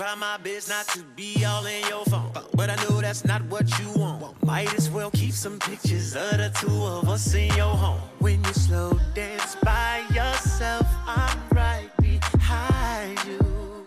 Try 0.00 0.14
my 0.14 0.38
best 0.38 0.70
not 0.70 0.88
to 0.88 1.02
be 1.14 1.44
all 1.44 1.66
in 1.66 1.86
your 1.86 2.02
phone. 2.06 2.32
But 2.54 2.70
I 2.70 2.76
know 2.76 3.02
that's 3.02 3.26
not 3.26 3.42
what 3.50 3.66
you 3.78 4.00
want. 4.00 4.42
Might 4.42 4.72
as 4.74 4.88
well 4.88 5.10
keep 5.10 5.32
some 5.32 5.58
pictures 5.58 6.16
of 6.16 6.38
the 6.38 6.50
two 6.58 6.72
of 6.72 7.06
us 7.06 7.34
in 7.34 7.48
your 7.54 7.74
home. 7.76 8.00
When 8.18 8.42
you 8.42 8.52
slow 8.54 8.98
dance 9.14 9.56
by 9.62 10.02
yourself, 10.14 10.86
I'm 11.06 11.38
right 11.52 11.90
behind 12.00 13.18
you. 13.26 13.84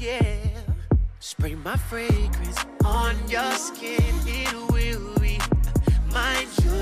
Yeah. 0.00 0.34
Spray 1.20 1.54
my 1.54 1.76
fragrance 1.76 2.58
on 2.84 3.14
your 3.28 3.52
skin, 3.52 4.14
it 4.26 4.52
will 4.72 5.14
remind 5.22 6.48
you, 6.64 6.80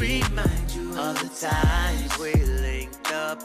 remind 0.00 0.66
you 0.70 0.98
of 0.98 1.14
the 1.20 1.30
times 1.46 2.18
we 2.18 2.32
linked 2.42 3.12
up 3.12 3.38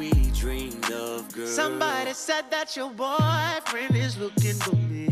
we 0.00 0.10
dreamed 0.30 0.90
of, 0.90 1.30
girl. 1.34 1.46
Somebody 1.46 2.14
said 2.14 2.44
that 2.50 2.74
your 2.74 2.88
boyfriend 2.88 3.94
is 3.94 4.16
looking 4.16 4.54
for 4.54 4.74
me, 4.74 5.08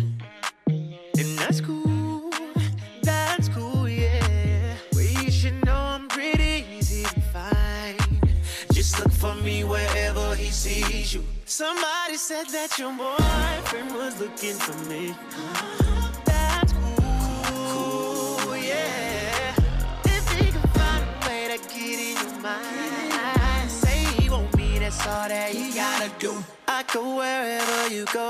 and 0.66 1.38
that's 1.38 1.60
cool, 1.60 2.30
that's 3.02 3.50
cool, 3.50 3.86
yeah. 3.86 4.76
Well, 4.94 5.04
you 5.04 5.30
should 5.30 5.62
know 5.66 5.76
I'm 5.76 6.08
pretty 6.08 6.64
easy 6.78 7.02
to 7.02 7.20
find. 7.20 7.98
Just 8.72 8.98
look 8.98 9.12
for 9.12 9.34
me 9.34 9.62
wherever 9.62 10.34
he 10.34 10.46
sees 10.50 11.12
you. 11.12 11.22
Somebody 11.44 12.16
said 12.16 12.46
that 12.56 12.78
your 12.78 12.92
boyfriend 12.92 13.94
was 13.94 14.18
looking 14.18 14.54
for 14.54 14.78
me. 14.88 15.14
That's 16.24 16.72
cool, 16.72 18.56
yeah. 18.56 19.54
If 20.04 20.24
he 20.38 20.50
can 20.50 20.66
find 20.78 21.04
a 21.04 21.28
way 21.28 21.42
to 21.52 21.58
get 21.74 21.98
in 22.08 22.16
your 22.16 22.40
mind, 22.40 23.07
all 25.08 25.28
that 25.28 25.54
you 25.54 25.72
gotta 25.74 26.10
do. 26.18 26.44
I 26.66 26.82
go 26.92 27.16
wherever 27.16 27.94
you 27.94 28.04
go. 28.12 28.28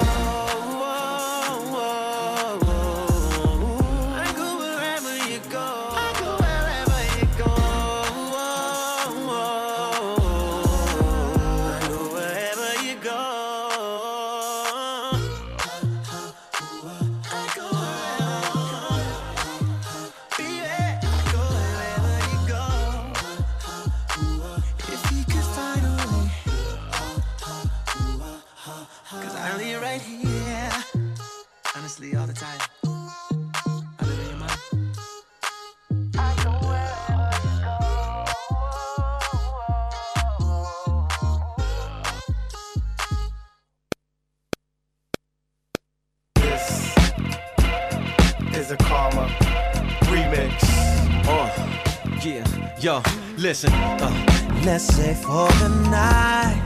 Listen. 53.49 53.73
Uh, 53.73 54.61
let's 54.67 54.85
say 54.85 55.15
for 55.15 55.49
the 55.63 55.71
night 55.91 56.61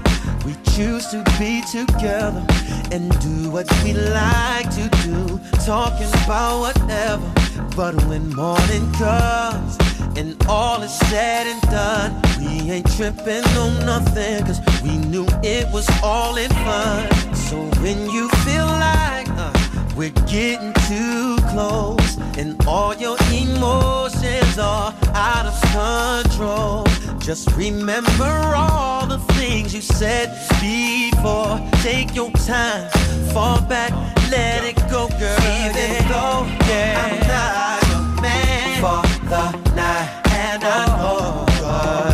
we 0.45 0.53
choose 0.72 1.07
to 1.07 1.22
be 1.39 1.62
together 1.70 2.45
and 2.91 3.09
do 3.20 3.49
what 3.53 3.70
we 3.85 3.93
like 3.93 4.68
to 4.74 4.89
do, 5.07 5.39
talking 5.64 6.09
about 6.24 6.59
whatever. 6.59 7.28
But 7.76 7.95
when 8.07 8.35
morning 8.35 8.91
comes 8.95 9.78
and 10.18 10.35
all 10.49 10.83
is 10.83 10.93
said 11.07 11.47
and 11.47 11.62
done, 11.70 12.20
we 12.41 12.72
ain't 12.72 12.91
tripping 12.97 13.45
on 13.62 13.87
nothing, 13.87 14.45
cause 14.45 14.61
we 14.83 14.99
knew 14.99 15.26
it 15.45 15.72
was 15.72 15.89
all 16.03 16.37
in 16.37 16.51
fun. 16.66 17.09
So 17.33 17.59
when 17.80 18.11
you 18.11 18.28
feel 18.45 18.66
like 18.66 19.22
we're 19.97 20.11
getting 20.26 20.72
too 20.88 21.36
close, 21.51 22.16
and 22.38 22.57
all 22.66 22.95
your 22.95 23.16
emotions 23.32 24.59
are 24.59 24.95
out 25.14 25.47
of 25.47 25.55
control. 25.72 26.84
Just 27.18 27.51
remember 27.57 28.53
all 28.57 29.07
the 29.07 29.18
things 29.34 29.74
you 29.74 29.80
said 29.80 30.28
before. 30.61 31.61
Take 31.82 32.14
your 32.14 32.30
time, 32.32 32.88
fall 33.32 33.61
back, 33.62 33.93
let 34.30 34.64
it 34.64 34.76
go, 34.90 35.09
girl. 35.09 35.38
Even 35.64 36.09
though, 36.09 36.47
yeah, 36.68 37.03
I'm 37.05 37.18
not 37.28 37.82
your 37.88 38.22
man 38.22 38.80
for 38.80 39.03
the 39.28 39.74
night, 39.74 40.22
and 40.32 40.64
I 40.64 40.86
know 40.86 41.47
oh. 41.64 42.12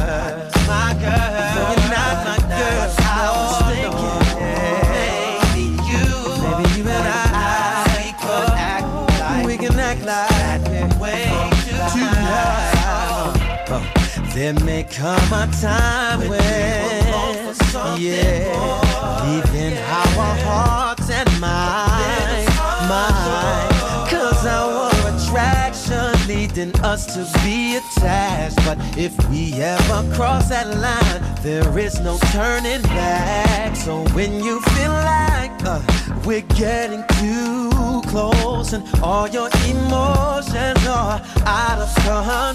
There 14.56 14.64
may 14.64 14.84
come 14.84 15.32
a 15.32 15.46
time 15.60 16.20
when, 16.20 17.54
yeah, 18.00 19.20
leaving 19.24 19.76
our 19.76 20.36
hearts 20.46 21.10
and 21.10 21.28
minds, 21.38 22.48
mind, 22.88 24.08
cause 24.08 24.46
our 24.46 24.90
attraction 25.12 26.26
leading 26.26 26.74
us 26.80 27.04
to 27.14 27.26
be 27.44 27.76
attached. 27.76 28.56
But 28.64 28.78
if 28.96 29.12
we 29.28 29.52
ever 29.54 30.14
cross 30.14 30.48
that 30.48 30.68
line, 30.78 31.42
there 31.42 31.78
is 31.78 32.00
no 32.00 32.16
turning 32.32 32.82
back. 32.82 33.76
So 33.76 34.04
when 34.14 34.42
you 34.42 34.60
feel 34.60 34.92
like 34.92 35.52
uh, 35.64 35.82
we're 36.24 36.40
getting 36.56 37.04
too 37.20 38.00
close 38.06 38.72
and 38.72 38.82
all 39.02 39.28
your 39.28 39.50
emotions 39.66 40.86
are 40.86 41.20
out 41.44 41.78
of 41.80 41.94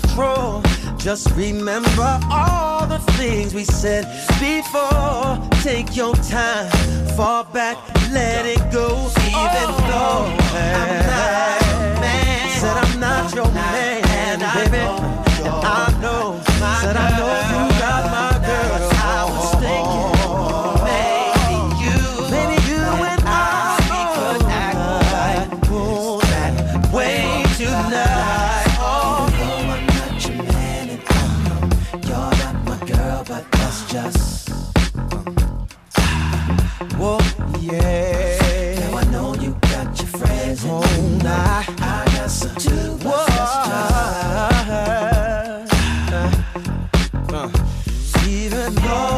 control, 0.02 0.64
just 1.04 1.30
remember 1.32 2.18
all 2.32 2.88
the 2.88 3.00
things 3.18 3.54
we 3.54 3.66
said 3.66 4.06
before. 4.40 5.38
Take 5.62 5.98
your 5.98 6.16
time, 6.16 6.72
fall 7.18 7.44
back, 7.44 7.78
let 8.12 8.46
it 8.46 8.60
go, 8.72 9.12
even 9.28 9.70
though 9.90 10.32
I'm 10.56 10.92
not 11.06 11.62
your 11.68 12.00
man. 12.00 12.50
Said 12.52 12.78
I'm 12.78 13.00
not 13.02 13.36
your 13.36 13.52
man, 13.52 14.40
baby. 14.56 14.78
I 14.80 15.98
know, 16.02 16.40
said 16.82 16.96
I 16.96 17.18
know 17.18 17.53
yeah. 37.66 38.80
Now 38.80 38.98
I 38.98 39.04
know 39.06 39.34
you 39.36 39.58
got 39.62 39.98
your 39.98 40.08
friends 40.08 40.64
and 40.66 41.24
know 41.24 41.66
I 41.80 42.06
got 42.16 42.30
some 42.30 42.56
too. 42.56 42.98
Whoa. 43.04 43.26
Uh, 47.36 47.50
even 48.28 48.76
though 48.76 49.13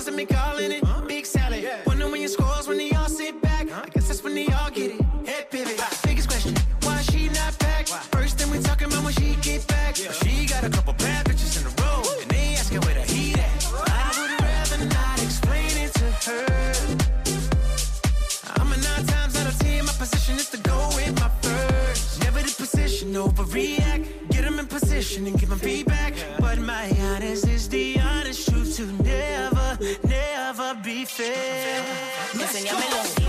dollars 0.00 0.08
and 0.08 0.16
me 0.16 0.24
calling 0.24 0.72
it 0.72 0.82
big 1.06 1.26
salad. 1.26 1.68
wonder 1.86 2.08
when 2.08 2.20
your 2.20 2.28
scores 2.28 2.66
when 2.66 2.78
they 2.78 2.90
all 2.92 3.08
sit 3.08 3.40
back. 3.42 3.70
I 3.70 3.86
guess 3.88 4.08
that's 4.08 4.22
when 4.22 4.34
they 4.34 4.46
all 4.46 4.70
get 4.70 4.92
it. 4.92 5.00
Head 5.26 5.50
pivot. 5.50 5.78
Biggest 6.02 6.28
question, 6.28 6.54
why 6.82 7.02
she 7.02 7.28
not 7.28 7.58
back? 7.58 7.86
First 7.86 8.38
thing 8.38 8.50
we 8.50 8.58
talking 8.60 8.86
about 8.86 9.04
when 9.04 9.12
she 9.14 9.36
get 9.42 9.66
back. 9.66 9.98
Yeah. 9.98 10.12
She 10.12 10.46
got 10.46 10.64
a 10.64 10.70
couple 10.70 10.94
bad 10.94 11.26
bitches 11.26 11.60
in 11.60 11.66
a 11.66 11.72
row, 11.82 12.02
and 12.20 12.30
they 12.30 12.54
asking 12.54 12.80
where 12.80 12.94
the 12.94 13.02
heat 13.02 13.38
at. 13.38 13.66
I 13.88 14.08
would 14.18 14.32
rather 14.40 14.84
not 14.86 15.22
explain 15.22 15.72
it 15.84 15.92
to 16.00 16.06
her. 16.26 16.46
I'm 18.56 18.72
a 18.72 18.76
nine 18.76 19.04
times 19.06 19.36
out 19.36 19.46
of 19.52 19.58
ten. 19.58 19.84
My 19.84 19.92
position 19.92 20.36
is 20.36 20.48
to 20.50 20.58
go 20.58 20.78
with 20.96 21.14
my 21.20 21.30
first. 21.42 22.22
Never 22.22 22.40
the 22.40 22.54
position, 22.56 23.12
overreact. 23.12 24.30
Get 24.30 24.42
them 24.44 24.58
in 24.58 24.66
position 24.66 25.26
and 25.26 25.38
give 25.38 25.50
them 25.50 25.58
feedback. 25.58 26.14
But 26.38 26.58
my 26.58 26.84
feel. 31.20 32.42
Enséñamelo. 32.42 33.19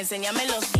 Enséñame 0.00 0.46
los 0.46 0.79